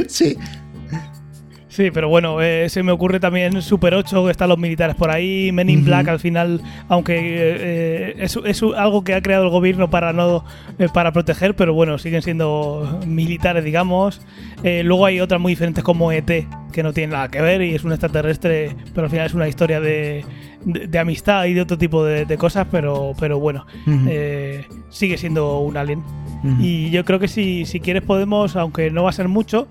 [0.08, 0.38] Sí,
[1.78, 5.12] Sí, pero bueno, eh, se me ocurre también Super 8, que están los militares por
[5.12, 5.86] ahí, Men in.
[5.86, 6.60] Black al final,
[6.90, 10.44] aunque eh, es, es algo que ha creado el gobierno para no
[10.80, 14.22] eh, para proteger, pero bueno, siguen siendo militares, digamos.
[14.64, 16.26] Eh, luego hay otras muy diferentes como ET,
[16.72, 19.48] que no tienen nada que ver y es un extraterrestre, pero al final es una
[19.48, 20.26] historia de,
[20.66, 23.68] de- de amistad y de otro tipo de, de cosas, pero, pero bueno,
[24.10, 26.02] eh, sigue siendo un alien.
[26.60, 29.68] Y yo creo que si, si quieres podemos, aunque no va a ser mucho,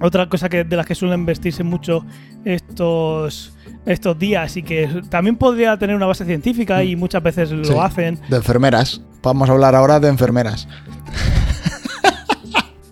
[0.00, 2.04] otra cosa que de las que suelen vestirse mucho
[2.44, 3.52] estos
[3.86, 7.74] estos días y que también podría tener una base científica y muchas veces lo Sí.
[7.80, 8.18] hacen.
[8.28, 9.00] De enfermeras.
[9.22, 10.68] Vamos a hablar ahora de enfermeras.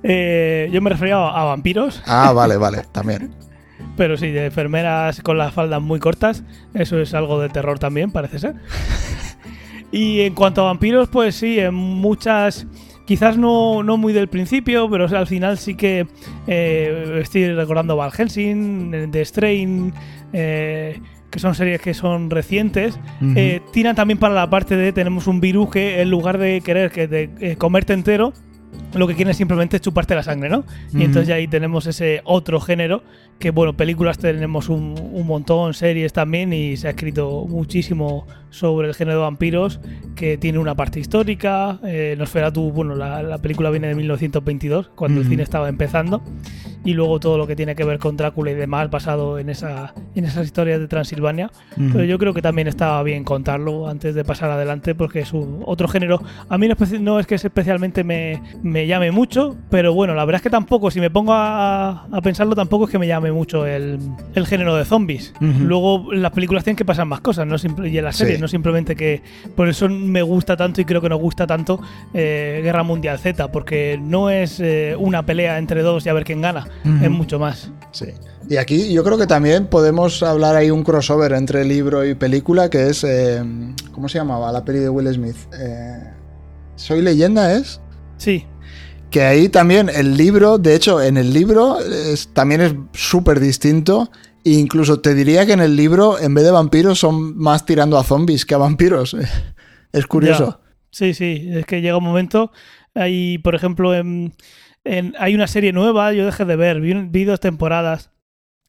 [0.08, 3.34] Eh, yo me refería a, a vampiros, Ah, vale, vale, también.
[3.96, 6.44] pero sí, de enfermeras con las faldas muy cortas.
[6.74, 8.54] Eso es algo de terror también, parece ser.
[9.92, 12.66] y en cuanto a vampiros, pues sí, en muchas...
[13.06, 16.06] Quizás no, no muy del principio, pero al final sí que
[16.48, 19.92] eh, estoy recordando Val Helsing, The Strain,
[20.32, 21.00] eh,
[21.30, 22.98] que son series que son recientes.
[23.20, 23.32] Ujú.
[23.36, 26.90] Eh, tiran también para la parte de tenemos un virus que en lugar de querer
[26.90, 28.32] que de, eh, comerte entero,
[28.94, 30.64] lo que quieren es simplemente chuparte la sangre, ¿no?
[30.92, 33.02] Y entonces ya ahí tenemos ese otro género,
[33.38, 38.88] que bueno, películas tenemos un, un montón, series también, y se ha escrito muchísimo sobre
[38.88, 39.80] el género de vampiros,
[40.14, 41.78] que tiene una parte histórica.
[41.84, 46.22] Eh, Nosferatu, bueno, la, la película viene de 1922, cuando el cine estaba empezando,
[46.86, 49.92] y luego todo lo que tiene que ver con Drácula y demás, basado en, esa,
[50.14, 51.50] en esas historias de Transilvania.
[51.92, 55.62] Pero yo creo que también estaba bien contarlo antes de pasar adelante porque es un
[55.66, 56.22] otro género.
[56.48, 56.68] A mí
[57.00, 60.90] no, es que especialmente me, me llame mucho, pero bueno, la verdad es que tampoco,
[60.90, 63.98] si me pongo a, a pensarlo, tampoco es que me llame mucho el,
[64.34, 65.34] el género de zombies.
[65.40, 68.22] Luego las películas tienen que pasar más cosas, no simple, y en las Sí.
[68.22, 69.20] series, no simplemente que...
[69.54, 71.80] Por eso me gusta tanto y creo que nos gusta tanto
[72.14, 76.24] eh, Guerra Mundial Z, porque no es eh, una pelea entre dos y a ver
[76.24, 77.70] quién gana, Es mucho más.
[77.92, 78.06] Sí.
[78.48, 82.70] Y aquí yo creo que también podemos hablar ahí un crossover entre libro y película,
[82.70, 83.02] que es.
[83.04, 83.42] eh,
[83.92, 85.36] ¿Cómo se llamaba la peli de Will Smith?
[85.58, 86.12] Eh,
[86.76, 87.80] Soy leyenda, ¿es?
[88.18, 88.44] Sí,
[89.10, 94.10] Que ahí también el libro, de hecho, en el libro es- también es súper distinto.
[94.44, 97.98] E incluso te diría que en el libro, en vez de vampiros, son más tirando
[97.98, 99.16] a zombies que a vampiros.
[99.92, 100.60] Es curioso.
[100.62, 100.70] Ya.
[100.90, 102.52] Sí, sí, es que llega un momento.
[102.96, 104.32] Hay, por ejemplo, en,
[104.84, 108.10] en- hay una serie nueva, yo dejé de ver, vi, vi dos temporadas,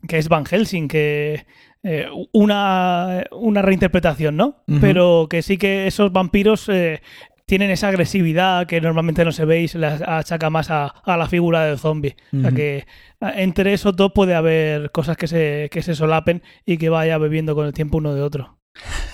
[0.08, 1.46] que es Van Helsing, que
[1.84, 4.64] eh, una, una reinterpretación, ¿no?
[4.82, 7.02] Pero que sí que esos vampiros eh,
[7.46, 11.16] tienen esa agresividad que normalmente no se ve y se les achaca más a, a
[11.18, 12.16] la figura del zombie.
[12.34, 12.86] O sea que
[13.22, 17.56] entre esos dos puede haber cosas que se, que se solapen y que vaya bebiendo
[17.56, 18.60] con el tiempo uno de otro.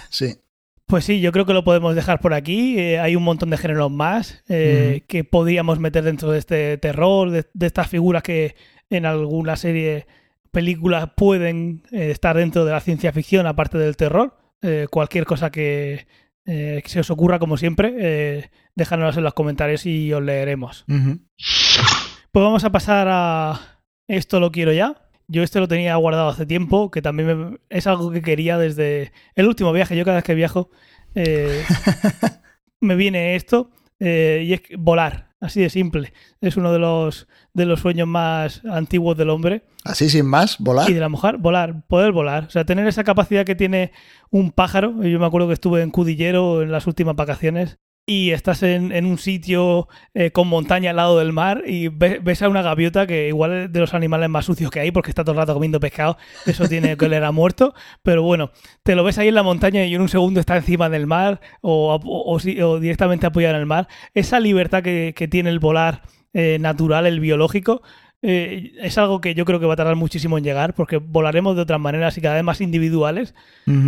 [0.09, 0.34] Sí.
[0.88, 2.78] Pues sí, yo creo que lo podemos dejar por aquí.
[2.78, 7.32] Eh, hay un montón de géneros más eh, que podíamos meter dentro de este terror,
[7.32, 8.56] de, de estas figuras que
[8.90, 10.06] en alguna serie,
[10.52, 14.38] películas pueden eh, estar dentro de la ciencia ficción, aparte del terror.
[14.62, 16.06] Eh, cualquier cosa que,
[16.46, 20.86] que se os ocurra, como siempre, dejadnos en los comentarios y os leeremos.
[22.32, 25.03] Pues vamos a pasar a esto lo quiero ya.
[25.28, 29.11] Yo este lo tenía guardado hace tiempo, que también me- es algo que quería desde
[29.36, 29.95] el último viaje.
[29.95, 30.69] Yo cada vez que viajo
[31.15, 31.63] eh,
[32.82, 36.13] me viene esto eh, y es volar, así de simple.
[36.41, 40.89] Es uno de los, de los sueños más antiguos del hombre Así sin más, volar.
[40.89, 42.45] y de la mujer, volar, poder volar.
[42.45, 43.91] O sea, tener esa capacidad que tiene
[44.30, 45.03] un pájaro.
[45.03, 49.06] Yo me acuerdo que estuve en Cudillero en las últimas vacaciones y estás en, en
[49.06, 53.08] un sitio eh, con montaña al lado del mar y ve- ves a una gaviota
[53.08, 55.54] que igual es de los animales más sucios que hay porque está todo el rato
[55.54, 56.18] comiendo pescado.
[56.45, 57.74] Eso tiene que oler a muerto.
[58.01, 58.51] Pero bueno,
[58.84, 61.39] te lo ves ahí en la montaña y en un segundo está encima del mar
[61.62, 63.88] o, o- o si- o directamente apoyado en el mar.
[64.14, 66.01] Esa libertad que, que tiene el volar
[66.34, 67.84] eh, natural, el biológico,
[68.26, 71.58] eh, es algo que yo creo que va a tardar muchísimo en llegar porque volaremos
[71.58, 73.36] de otras maneras y cada vez más individuales,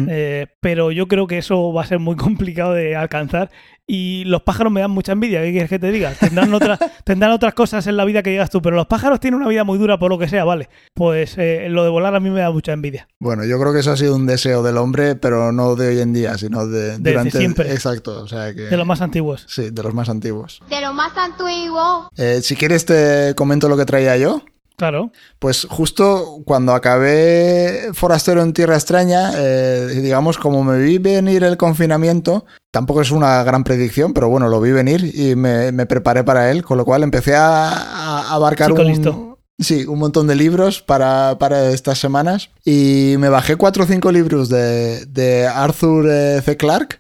[0.10, 3.50] eh, pero yo creo que eso va a ser muy complicado de alcanzar
[3.88, 6.12] y los pájaros me dan mucha envidia, ¿qué quieres que te diga?
[6.20, 9.40] Tendrán, otra- tendrán otras cosas en la vida que digas tú, pero los pájaros tienen
[9.40, 10.70] una vida muy dura por lo que sea, ¿vale?
[10.94, 13.08] Pues eh, lo de volar a mí me da mucha envidia.
[13.20, 16.00] Bueno, yo creo que eso ha sido un deseo del hombre, pero no de hoy
[16.00, 17.72] en día, sino de durante siempre.
[17.72, 19.46] Exacto, o sea que De los más antiguos.
[19.48, 20.62] sí, de los más antiguos.
[20.70, 22.10] De lo más antiguo.
[22.18, 24.42] Eh, si quieres te comento lo que traía yo.
[24.76, 25.12] Claro.
[25.40, 31.58] Pues justo cuando acabé Forastero en Tierra Extraña, eh, digamos, como me vi venir el
[31.58, 36.24] confinamiento, tampoco es una gran predicción, pero bueno, lo vi venir y me, me preparé
[36.24, 39.40] para él, con lo cual empecé a, a abarcar Chico un, listo.
[39.58, 44.12] Sí, un montón de libros para, para estas semanas y me bajé cuatro o cinco
[44.12, 46.58] libros de, de Arthur eh, C.
[46.58, 47.00] Clarke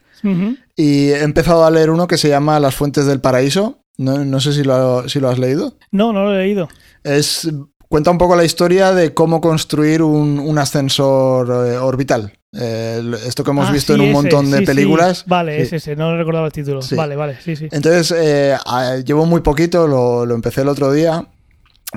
[0.75, 3.79] y he empezado a leer uno que se llama Las Fuentes del Paraíso.
[3.97, 5.73] No, no sé si lo, si lo has leído.
[5.91, 6.67] No, no lo he leído.
[7.03, 7.47] Es,
[7.87, 12.33] cuenta un poco la historia de cómo construir un, un ascensor eh, orbital.
[12.57, 14.65] Eh, esto que hemos Ah, visto sí, en un ese, montón de sí, sí.
[14.65, 15.23] películas.
[15.27, 15.61] Vale, Sí.
[15.63, 16.79] es ese, no recordaba el título.
[16.95, 17.67] Vale, vale, sí, sí.
[17.71, 18.55] Entonces, eh,
[19.05, 21.27] llevo muy poquito, lo, lo empecé el otro día.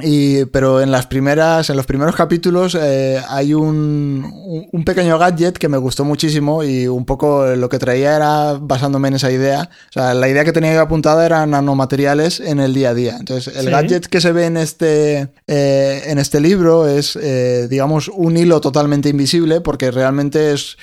[0.02, 5.68] Y, pero en las primeras, en los primeros capítulos eh, hay un, pequeño gadget que
[5.68, 9.68] me gustó muchísimo y un poco lo que traía era basándome en esa idea.
[9.90, 13.16] O sea, la idea que tenía yo apuntada era nanomateriales en el día a día.
[13.18, 13.70] Entonces, el Sí.
[13.70, 18.60] gadget que se ve en este, eh, en este libro es, eh, digamos, un hilo
[18.60, 20.76] totalmente invisible porque realmente es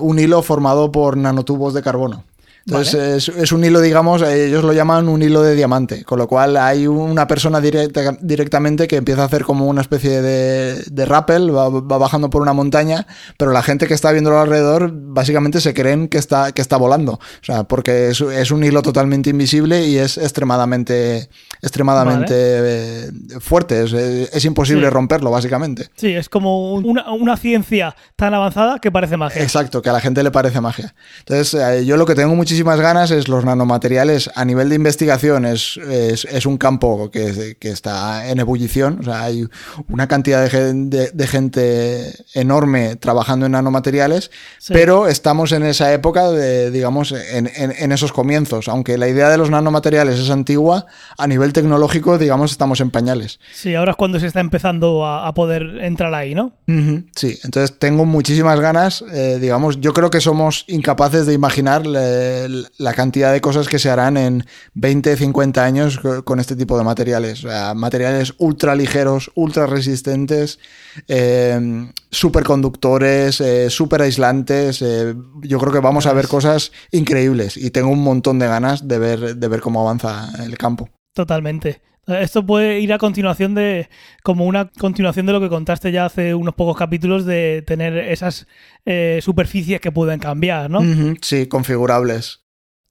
[0.00, 2.24] un hilo formado por nanotubos de carbono.
[2.68, 6.28] Entonces es, es un hilo, digamos, ellos lo llaman un hilo de diamante, con lo
[6.28, 11.04] cual hay una persona directa- directamente que empieza a hacer como una especie de, de
[11.06, 13.06] rappel, va, va bajando por una montaña,
[13.38, 17.12] pero la gente que está viéndolo alrededor básicamente se creen que está, que está volando,
[17.14, 21.30] o sea, porque es, es un hilo totalmente invisible y es extremadamente,
[21.62, 23.10] extremadamente eh,
[23.40, 24.90] fuerte, es, es imposible Sí.
[24.90, 25.88] romperlo, básicamente.
[25.96, 29.42] Sí, es como un- una, una ciencia tan avanzada que parece magia.
[29.42, 30.94] Exacto, que a la gente le parece magia.
[31.20, 35.44] Entonces, eh, yo lo que tengo muchísimas ganas es los nanomateriales a nivel de investigación,
[35.46, 39.46] es, es, es un campo que, que está en ebullición, o sea, hay
[39.88, 44.72] una cantidad de, gen- de- de gente enorme trabajando en nanomateriales, Sí.
[44.72, 49.28] pero estamos en esa época de, digamos, en, en- en esos comienzos, aunque la idea
[49.28, 50.86] de los nanomateriales es antigua,
[51.16, 53.38] a nivel tecnológico, digamos, estamos en pañales.
[53.54, 56.54] Sí, ahora es cuando se está empezando a, a poder entrar ahí, ¿no?
[56.66, 61.82] Ujú, Sí, entonces tengo muchísimas ganas, eh, digamos, yo creo que somos incapaces de imaginar
[61.94, 62.46] eh,
[62.78, 64.44] la cantidad de cosas que se harán en
[64.74, 67.44] 20, 50 años co- con este tipo de materiales.
[67.44, 70.58] O sea, materiales ultra ligeros, ultra resistentes,
[71.06, 74.82] eh, superconductores, eh, super aislantes.
[74.82, 78.86] eh, yo creo que vamos a ver cosas increíbles y tengo un montón de ganas
[78.88, 80.88] de ver, de ver cómo avanza el campo.
[81.14, 81.80] Totalmente.
[82.08, 83.88] Esto puede ir a continuación de,
[84.22, 88.46] como una continuación de lo que contaste ya hace unos pocos capítulos de tener esas
[88.86, 90.80] eh, superficies que pueden cambiar, ¿no?
[91.20, 92.44] Sí, configurables.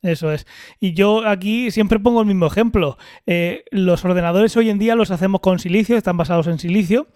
[0.03, 0.45] Eso es.
[0.80, 2.97] Y yo aquí siempre pongo el mismo ejemplo.
[3.26, 7.07] Eh, los ordenadores hoy en día los hacemos con silicio, están basados en silicio,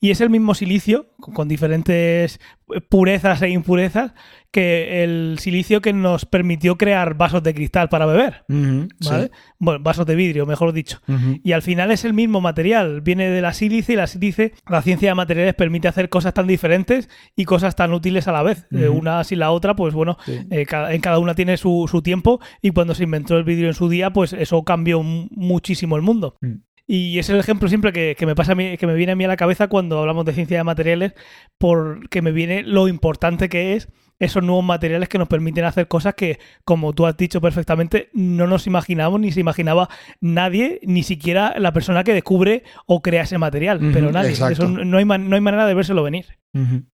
[0.00, 2.40] y es el mismo silicio, con, con diferentes
[2.88, 4.14] purezas e impurezas,
[4.52, 8.44] que el silicio que nos permitió crear vasos de cristal para beber.
[8.48, 9.30] ¿Vale?
[9.58, 11.00] Bueno, vasos de vidrio, mejor dicho.
[11.44, 14.82] Y al final es el mismo material, viene de la sílice y la sílice, la
[14.82, 18.66] ciencia de materiales permite hacer cosas tan diferentes y cosas tan útiles a la vez.
[18.72, 18.98] Eh, Ujú.
[18.98, 20.40] una sin la otra, pues bueno, Sí.
[20.50, 23.68] eh, cada- en cada una tiene su, su tiempo y cuando se inventó el vídeo
[23.68, 26.36] en su día, pues eso cambió muchísimo el mundo.
[26.40, 26.54] Mm.
[26.92, 29.22] Y es el ejemplo siempre que, me pasa a mí, que me viene a mí
[29.24, 31.14] a la cabeza cuando hablamos de ciencia de materiales,
[31.56, 33.88] porque me viene lo importante que es
[34.20, 38.46] esos nuevos materiales que nos permiten hacer cosas que, como tú has dicho perfectamente, no
[38.46, 39.88] nos imaginamos ni se imaginaba
[40.20, 43.80] nadie, ni siquiera la persona que descubre o crea ese material.
[43.92, 44.32] pero nadie.
[44.32, 46.26] Eso no hay, no hay manera de vérselo venir.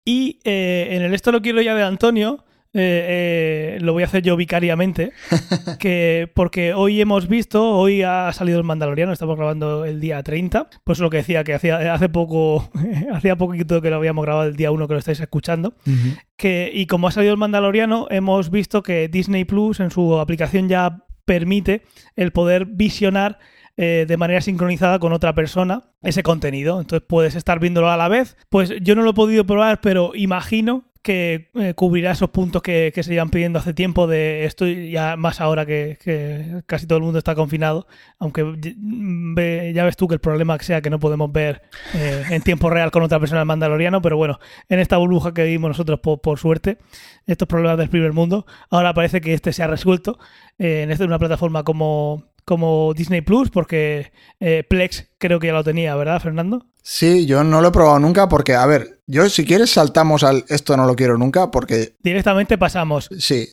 [0.04, 2.44] Y eh, en el esto lo quiero ya de Antonio.
[2.76, 5.12] Eh, eh, lo voy a hacer yo vicariamente,
[5.78, 10.68] que porque hoy hemos visto, hoy ha salido el Mandaloriano, estamos grabando el día 30,
[10.82, 12.68] pues lo que decía, que hacía, hace poco,
[13.12, 15.74] hacía poquito que lo habíamos grabado el día 1 que lo estáis escuchando,
[16.36, 20.68] que, y como ha salido el Mandaloriano, hemos visto que Disney Plus en su aplicación
[20.68, 21.82] ya permite
[22.16, 23.38] el poder visionar
[23.76, 26.80] eh, de manera sincronizada con otra persona ese contenido.
[26.80, 28.36] Entonces puedes estar viéndolo a la vez.
[28.48, 32.90] Pues yo no lo he podido probar, pero imagino que eh, cubrirá esos puntos que,
[32.94, 37.18] se iban pidiendo hace tiempo de esto ya más ahora que, casi todo el mundo
[37.18, 37.86] está confinado,
[38.18, 38.42] aunque
[39.74, 41.60] ya ves tú que el problema sea que no podemos ver
[41.92, 44.40] eh, en tiempo real con otra persona el mandaloriano, pero bueno,
[44.70, 46.78] en esta burbuja que vivimos nosotros por, suerte,
[47.26, 50.18] estos problemas del primer mundo, ahora parece que este se ha resuelto
[50.58, 54.12] eh, en esta una plataforma como como Disney Plus, porque
[54.68, 56.66] Plex creo que ya lo tenía, ¿verdad, Fernando?
[56.82, 60.44] Sí, yo no lo he probado nunca porque, a ver, yo si quieres saltamos al
[60.48, 61.94] esto no lo quiero nunca porque...
[62.00, 63.08] Directamente pasamos.
[63.18, 63.48] Sí.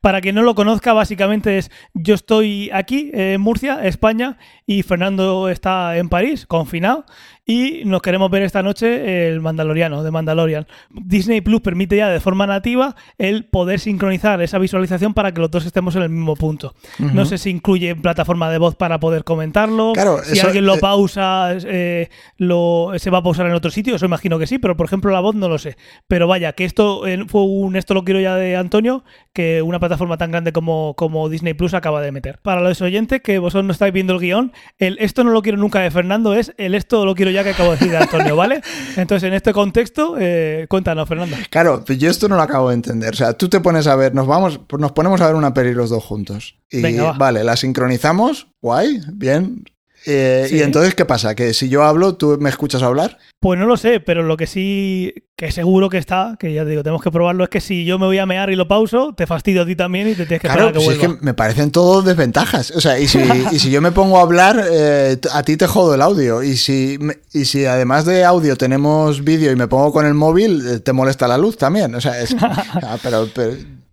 [0.00, 5.48] Para quien no lo conozca, básicamente es yo estoy aquí en Murcia, España, y Fernando
[5.48, 7.04] está en París, confinado,
[7.48, 10.66] y nos queremos ver esta noche el Mandaloriano, de Mandalorian.
[10.90, 15.50] Disney Plus permite ya de forma nativa el poder sincronizar esa visualización para que los
[15.50, 16.74] dos estemos en el mismo punto.
[16.98, 19.92] No sé si incluye plataforma de voz para poder comentarlo.
[19.92, 23.94] Claro, si alguien lo eh, pausa, eh, lo, se va a pausar en otro sitio,
[23.94, 25.76] eso imagino que sí, pero por ejemplo la voz no lo sé.
[26.08, 30.18] Pero vaya, que esto fue un esto lo quiero ya de Antonio, que una plataforma
[30.18, 32.40] tan grande como, como Disney Plus acaba de meter.
[32.42, 35.58] Para los oyentes que vosotros no estáis viendo el guion, el esto no lo quiero
[35.58, 38.34] nunca de Fernando es el esto lo quiero ya que acabo de decir de Antonio,
[38.34, 38.62] ¿vale?
[38.96, 41.36] Entonces, en este contexto, eh, cuéntanos, Fernando.
[41.50, 43.12] Claro, pues yo esto no lo acabo de entender.
[43.12, 45.74] O sea, tú te pones a ver, nos vamos, nos ponemos a ver una peli
[45.74, 46.58] los dos juntos.
[46.70, 46.82] Y
[47.18, 49.64] vale, la sincronizamos, guay, bien,
[50.06, 51.34] eh, ¿Y entonces qué pasa?
[51.34, 53.18] ¿Que si yo hablo, tú me escuchas hablar?
[53.40, 56.70] Pues no lo sé, pero lo que sí, que seguro que está, que ya te
[56.70, 59.14] digo, tenemos que probarlo, es que si yo me voy a mear y lo pauso,
[59.16, 61.24] te fastidio a ti también y te tienes que claro, esperar que si es que
[61.24, 62.70] me parecen todos desventajas.
[62.70, 63.18] O sea, y si,
[63.52, 66.42] y si yo me pongo a hablar, eh, a ti te jodo el audio.
[66.42, 66.98] Y si,
[67.32, 70.92] y si además de audio tenemos vídeo y me pongo con el móvil, eh, te
[70.92, 71.94] molesta la luz también.
[71.94, 73.26] O sea, es, ah, pero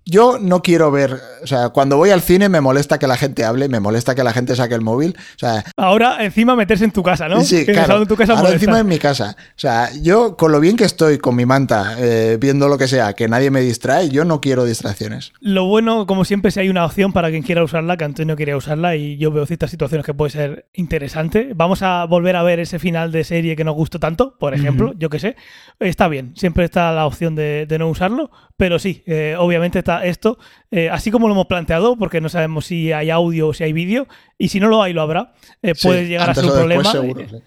[0.06, 3.45] yo no quiero ver, o sea, cuando voy al cine me molesta que la gente
[3.45, 5.16] hable, me molesta que la gente saque el móvil.
[5.18, 7.41] O sea, ahora encima meterse en tu casa, ¿no?
[7.41, 8.06] Sí, claro.
[8.36, 9.36] ahora encima en mi casa.
[9.39, 12.88] O sea, yo con lo bien que estoy con mi manta, eh, viendo lo que
[12.88, 15.32] sea, que nadie me distrae, yo no quiero distracciones.
[15.39, 18.58] Lo bueno, como siempre, si hay una opción para quien quiera usarla, que Antonio quería
[18.58, 21.51] usarla y yo veo ciertas situaciones que puede ser interesante.
[21.56, 24.93] Vamos a volver a ver ese final de serie que nos gustó tanto, por ejemplo,
[24.97, 25.36] yo que sé.
[25.80, 30.37] Está bien, siempre está la opción de, no usarlo, pero sí, eh, obviamente está esto,
[30.71, 33.73] eh, así como lo hemos planteado, porque no sabemos si hay audio o si hay
[33.73, 35.33] vídeo, y si no lo hay, lo habrá.
[35.61, 36.91] Eh, puede llegar a ser un problema.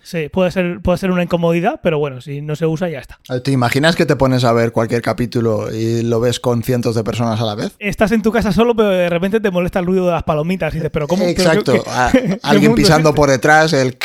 [0.03, 0.29] sí.
[0.29, 3.19] puede ser, puede ser una incomodidad, pero bueno, si no se usa, ya está.
[3.43, 7.05] ¿Te imaginas que te pones a ver cualquier capítulo y lo ves con cientos de
[7.05, 7.75] personas a la vez?
[7.79, 10.73] Estás en tu casa solo, pero de repente te molesta el ruido de las palomitas
[10.75, 11.25] y dices, pero ¿cómo?
[11.25, 11.83] Exacto.
[12.43, 13.97] alguien pisando por detrás, el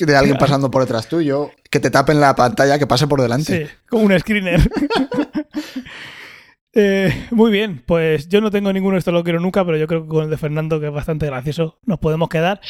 [0.00, 3.66] de alguien pasando por detrás tuyo, que te tapen la pantalla, que pase por delante.
[3.66, 4.60] Sí, como un screener.
[6.74, 10.02] Eh, muy bien, pues yo no tengo ninguno, esto lo quiero nunca, pero yo creo
[10.02, 12.60] que con el de Fernando, que es bastante gracioso, nos podemos quedar.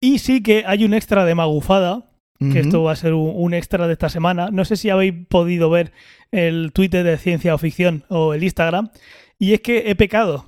[0.00, 3.86] Y sí que hay un extra de Magufada, que esto va a ser un, extra
[3.86, 4.50] de esta semana.
[4.52, 5.92] No sé si habéis podido ver
[6.32, 8.90] el Twitter de Ciencia o Ficción o el Instagram.
[9.38, 10.44] Y es que he pecado.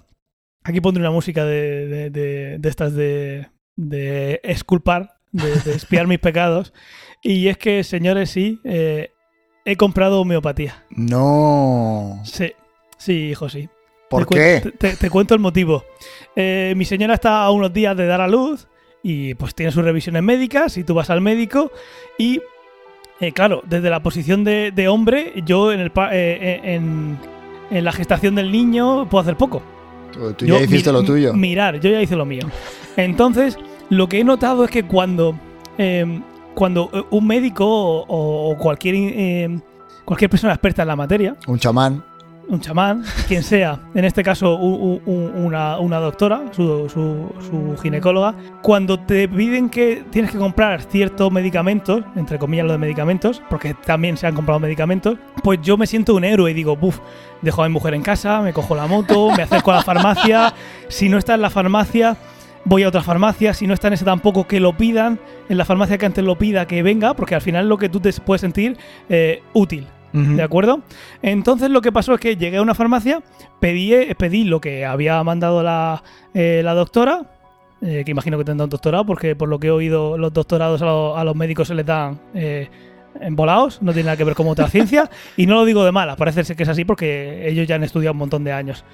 [0.64, 6.74] Aquí pondré una música de, de, estas de, de esculpar, de, espiar mis pecados.
[7.22, 9.12] Y es que, señores, sí, eh,
[9.64, 10.84] he comprado homeopatía.
[10.90, 12.20] No.
[12.24, 12.52] Sí.
[12.98, 13.68] Sí, hijo, sí.
[14.10, 14.72] ¿Por qué?
[14.78, 15.84] te, cuento el motivo.
[16.34, 18.66] Eh, mi señora está a unos días de dar a luz
[19.02, 21.70] y pues tiene sus revisiones médicas y tú vas al médico
[22.18, 22.40] y
[23.20, 26.60] eh, claro, desde la posición de, hombre, yo en, el, eh,
[27.70, 29.62] en, la gestación del niño puedo hacer poco.
[30.36, 31.34] Tú, ya hiciste lo tuyo.
[31.34, 32.46] Mirar, yo ya hice lo mío.
[32.96, 33.58] Entonces,
[33.90, 35.38] lo que he notado es que cuando,
[35.76, 36.22] em,
[36.54, 39.50] cuando un médico o, o cualquier,
[40.04, 41.36] cualquier persona experta en la materia...
[41.46, 42.02] Un chamán
[42.48, 49.28] un chamán, quien sea, en este caso una, una doctora, su, su- ginecóloga, cuando te
[49.28, 54.26] piden que tienes que comprar ciertos medicamentos, entre comillas lo de medicamentos, porque también se
[54.26, 56.98] han comprado medicamentos, pues yo me siento un héroe y digo, buf,
[57.42, 60.54] dejo a mi mujer en casa, me cojo la moto, me acerco a la farmacia,
[60.88, 62.16] si no está en la farmacia,
[62.64, 65.64] voy a otra farmacia, si no está en esa tampoco, que lo pidan, en la
[65.64, 68.40] farmacia que antes lo pida, que venga, porque al final lo que tú te puedes
[68.40, 68.76] sentir
[69.08, 69.86] eh, útil.
[70.12, 70.80] ¿De acuerdo?
[71.22, 73.22] Entonces lo que pasó es que llegué a una farmacia,
[73.60, 76.02] pedí, pedí lo que había mandado la,
[76.34, 77.22] eh, la doctora,
[77.82, 80.80] eh, que imagino que tendrá un doctorado, porque por lo que he oído los doctorados
[80.82, 82.68] a, lo- a los médicos se les dan eh,
[83.20, 86.16] embolados, no tiene nada que ver con otra ciencia, y no lo digo de mala,
[86.16, 88.84] parece ser que es así porque ellos ya han estudiado un montón de años.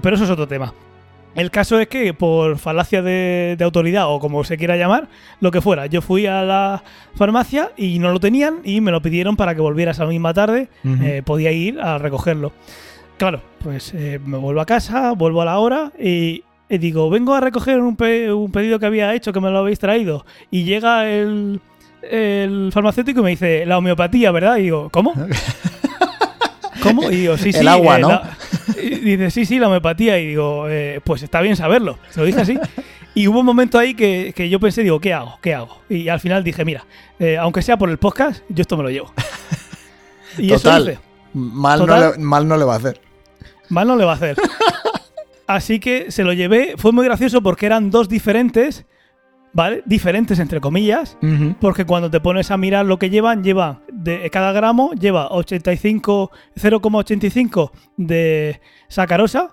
[0.00, 0.72] Pero eso es otro tema.
[1.34, 5.08] El caso es que por falacia de, de autoridad o como se quiera llamar,
[5.40, 6.82] lo que fuera, yo fui a la
[7.14, 10.68] farmacia y no lo tenían y me lo pidieron para que volviera esa misma tarde,
[10.84, 12.52] eh, podía ir a recogerlo.
[13.16, 17.34] Claro, pues eh, me vuelvo a casa, vuelvo a la hora y, y digo, vengo
[17.34, 20.26] a recoger un, pe- un pedido que había hecho, que me lo habéis traído.
[20.50, 21.60] Y llega el,
[22.02, 24.56] el farmacéutico y me dice, la homeopatía, ¿verdad?
[24.58, 25.14] Y digo, ¿cómo?
[26.82, 27.10] ¿Cómo?
[27.10, 27.58] Y digo, sí, sí.
[27.60, 28.08] El agua, eh, ¿no?
[28.08, 28.36] la-
[28.82, 30.18] y dice, sí, sí, la homeopatía.
[30.18, 31.98] Y digo, eh, pues está bien saberlo.
[32.10, 32.58] Se lo dije así.
[33.14, 35.38] Y hubo un momento ahí que, que yo pensé, digo, ¿qué hago?
[35.42, 35.82] ¿Qué hago?
[35.90, 36.86] Y al final dije, mira,
[37.18, 39.12] eh, aunque sea por el podcast, yo esto me lo llevo.
[40.38, 40.82] Y eso Total.
[40.84, 40.98] hice.
[41.34, 43.02] Mal, no le, mal no le va a hacer.
[43.68, 44.36] Mal no le va a hacer.
[45.46, 46.74] Así que se lo llevé.
[46.78, 48.86] Fue muy gracioso porque eran dos diferentes,
[49.52, 49.82] ¿vale?
[49.86, 51.16] Diferentes entre comillas.
[51.60, 56.30] Porque cuando te pones a mirar lo que llevan, lleva de cada gramo lleva 85
[56.56, 59.50] 0,85 de sacarosa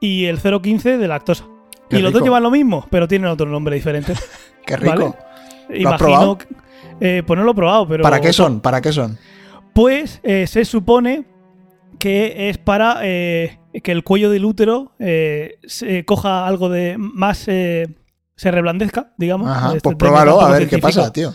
[0.00, 1.44] y el 0,15 de lactosa.
[1.88, 4.12] Qué y los dos llevan lo mismo, pero tienen otro nombre diferente.
[4.66, 5.16] Qué rico.
[5.68, 5.80] ¿Vale?
[5.80, 6.38] ¿Lo has probado?
[6.38, 6.46] que-
[7.00, 8.60] eh, pues no lo he probado, pero ¿Para qué son?
[8.60, 9.16] ¿Para qué son?
[9.72, 11.24] Pues eh, se supone
[12.00, 17.46] que es para eh, que el cuello del útero se coja algo de más.
[18.38, 19.50] Se reblandezca, digamos.
[19.50, 21.34] Ajá, Este pues pruébalo a ver qué pasa, tío.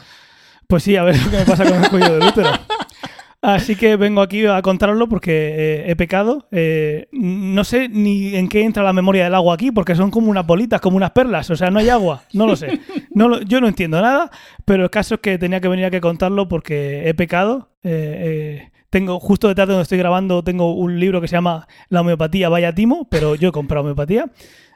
[0.68, 2.49] Pues sí, a ver qué me pasa con el cuello del útero.
[3.41, 6.47] Así que vengo aquí a contaroslo porque eh, he pecado.
[6.51, 10.32] Eh, no sé ni en qué entra la memoria del agua aquí, porque son como
[10.32, 11.49] unas bolitas, como unas perlas.
[11.49, 12.24] O sea, no hay agua.
[12.32, 12.80] No lo sé.
[13.14, 14.32] No lo- yo no entiendo nada,
[14.64, 17.70] pero el caso es que tenía que venir aquí a contarlo porque he pecado.
[17.84, 21.68] Eh, eh, tengo, justo detrás de donde estoy grabando, tengo un libro que se llama
[21.89, 24.28] La homeopatía vaya timo, pero yo he comprado homeopatía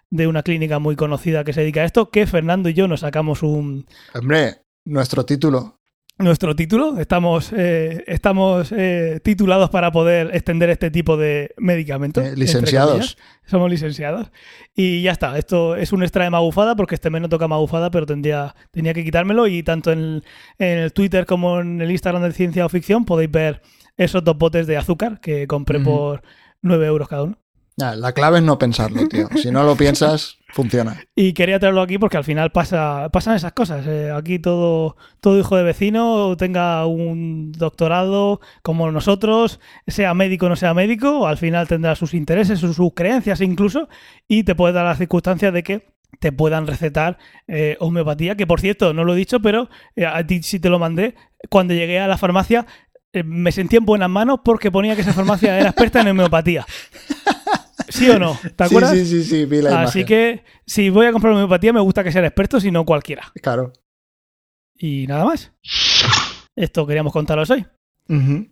[0.09, 3.01] de una clínica muy conocida que se dedica a esto, que Fernando y yo nos
[3.01, 5.79] sacamos un, Hombre, nuestro título.
[6.17, 6.99] nuestro título.
[6.99, 12.25] Estamos, eh, estamos eh, titulados para poder extender este tipo de medicamentos.
[12.25, 13.17] Eh, licenciados.
[13.45, 14.31] Somos licenciados.
[14.75, 15.37] Y ya está.
[15.37, 18.93] Esto es un extra de magufada porque este mes no toca magufada, pero tendría, tenía
[18.93, 19.47] que quitármelo.
[19.47, 20.23] Y tanto en,
[20.57, 23.61] en el Twitter como en el Instagram de Ciencia o Ficción podéis ver
[23.97, 26.21] esos dos botes de azúcar que compré por
[26.61, 27.37] 9 euros cada uno.
[27.79, 29.27] Ah, la clave es no pensarlo, tío.
[29.37, 30.99] Si no lo piensas, funciona.
[31.15, 33.85] Y quería traerlo aquí porque al final pasa, pasan esas cosas.
[33.87, 40.49] Eh, aquí todo, todo hijo de vecino tenga un doctorado como nosotros, sea médico o
[40.49, 43.89] no sea médico, al final tendrá sus intereses, sus, sus creencias incluso,
[44.27, 47.17] y te puede dar las circunstancias de que te puedan recetar
[47.47, 50.69] eh, homeopatía, que por cierto, no lo he dicho, pero eh, a ti sí te
[50.69, 51.15] lo mandé.
[51.49, 52.65] Cuando llegué a la farmacia
[53.13, 56.65] eh, me sentí en buenas manos porque ponía que esa farmacia era experta en homeopatía.
[57.89, 58.37] ¿Sí o no?
[58.55, 58.91] ¿Te acuerdas?
[58.93, 60.05] Sí, sí, sí, sí, vi la Así imagen.
[60.05, 63.31] que si voy a comprar homeopatía me gusta que sean expertos y no cualquiera.
[63.41, 63.73] Claro.
[64.77, 65.51] Y nada más.
[66.55, 67.65] Esto queríamos contaros hoy.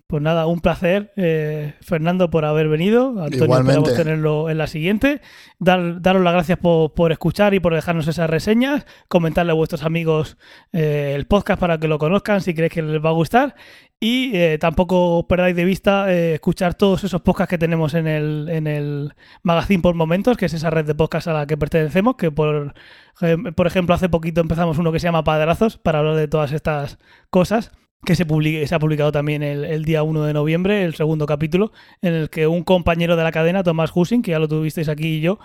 [0.07, 3.11] Pues nada, un placer, eh, Fernando, por haber venido.
[3.23, 3.71] Antonio, Igualmente.
[3.89, 5.21] esperamos tenerlo en la siguiente.
[5.59, 8.86] Dar, daros las gracias por, por escuchar y por dejarnos esas reseñas.
[9.07, 10.36] Comentarle a vuestros amigos
[10.73, 13.55] eh, el podcast para que lo conozcan si creéis que les va a gustar.
[14.00, 18.48] Y eh, tampoco perdáis de vista eh, escuchar todos esos podcasts que tenemos en el,
[18.50, 22.16] en el Magazine por Momentos, que es esa red de podcasts a la que pertenecemos,
[22.16, 22.74] que por,
[23.22, 26.52] eh, por ejemplo hace poquito empezamos uno que se llama Padrazos para hablar de todas
[26.52, 27.72] estas cosas
[28.06, 31.26] que se, publique- se ha publicado también el, el día 1 de noviembre, el segundo
[31.26, 31.72] capítulo,
[32.02, 35.08] en el que un compañero de la cadena, Tomás Hussing, que ya lo tuvisteis aquí
[35.16, 35.39] y yo,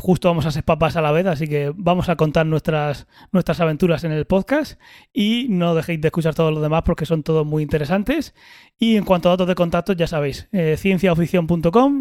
[0.00, 3.60] justo vamos a ser papás a la vez, así que vamos a contar nuestras, nuestras
[3.60, 4.80] aventuras en el podcast
[5.12, 8.34] y no dejéis de escuchar todos los demás porque son todos muy interesantes.
[8.78, 10.76] Y en cuanto a datos de contacto, ya sabéis, eh,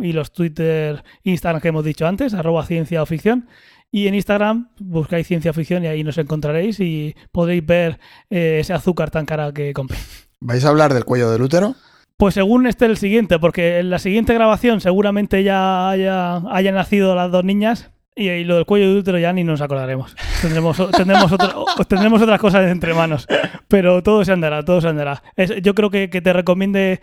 [0.04, 3.48] y los Twitter, Instagram que hemos dicho antes, arroba cienciaoficción.
[3.90, 8.74] Y en Instagram buscáis ciencia ficción y ahí nos encontraréis y podréis ver eh, ese
[8.74, 9.98] azúcar tan cara que compré.
[10.40, 11.76] ¿Vais a hablar del cuello del útero?
[12.18, 17.14] Pues según esté el siguiente, porque en la siguiente grabación seguramente ya haya, hayan nacido
[17.16, 20.16] las dos niñas y, y lo del cuello de útero ya ni nos acordaremos.
[20.42, 23.28] Tendremos, tendremos, otro- o- tendremos otras cosas entre manos,
[23.68, 25.22] pero todo se andará, todo se andará.
[25.36, 27.02] Es- yo creo que, que te recomiende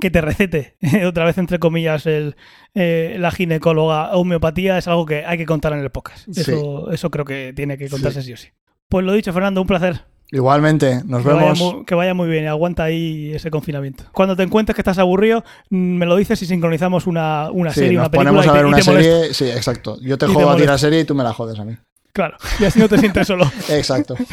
[0.00, 0.76] que te recete,
[1.06, 2.34] otra vez entre comillas, el,
[2.74, 6.26] eh, la ginecóloga homeopatía es algo que hay que contar en el podcast.
[6.32, 6.40] Sí.
[6.40, 8.32] Eso, eso creo que tiene que contarse sí.
[8.32, 8.48] o sí.
[8.88, 10.00] Pues lo dicho, Fernando, un placer.
[10.32, 11.58] Igualmente, nos Que vemos.
[11.60, 14.04] vaya, muy, que vaya muy bien, aguanta ahí ese confinamiento.
[14.12, 17.80] Cuando te encuentres que estás aburrido, mm, me lo dices y sincronizamos una, una Sí,
[17.80, 19.12] serie, nos una película ponemos a ver y una te molesto.
[19.12, 19.34] serie.
[19.34, 19.96] Sí, exacto.
[20.00, 21.64] Yo te Y te jodo a ti la serie y tú me la jodes a
[21.64, 21.76] mí.
[22.12, 23.44] Claro, y así no te sientes solo.
[23.68, 24.16] Exacto.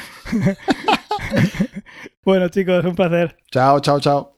[2.23, 3.35] Bueno, chicos, un placer.
[3.51, 4.37] chao, chao, chao.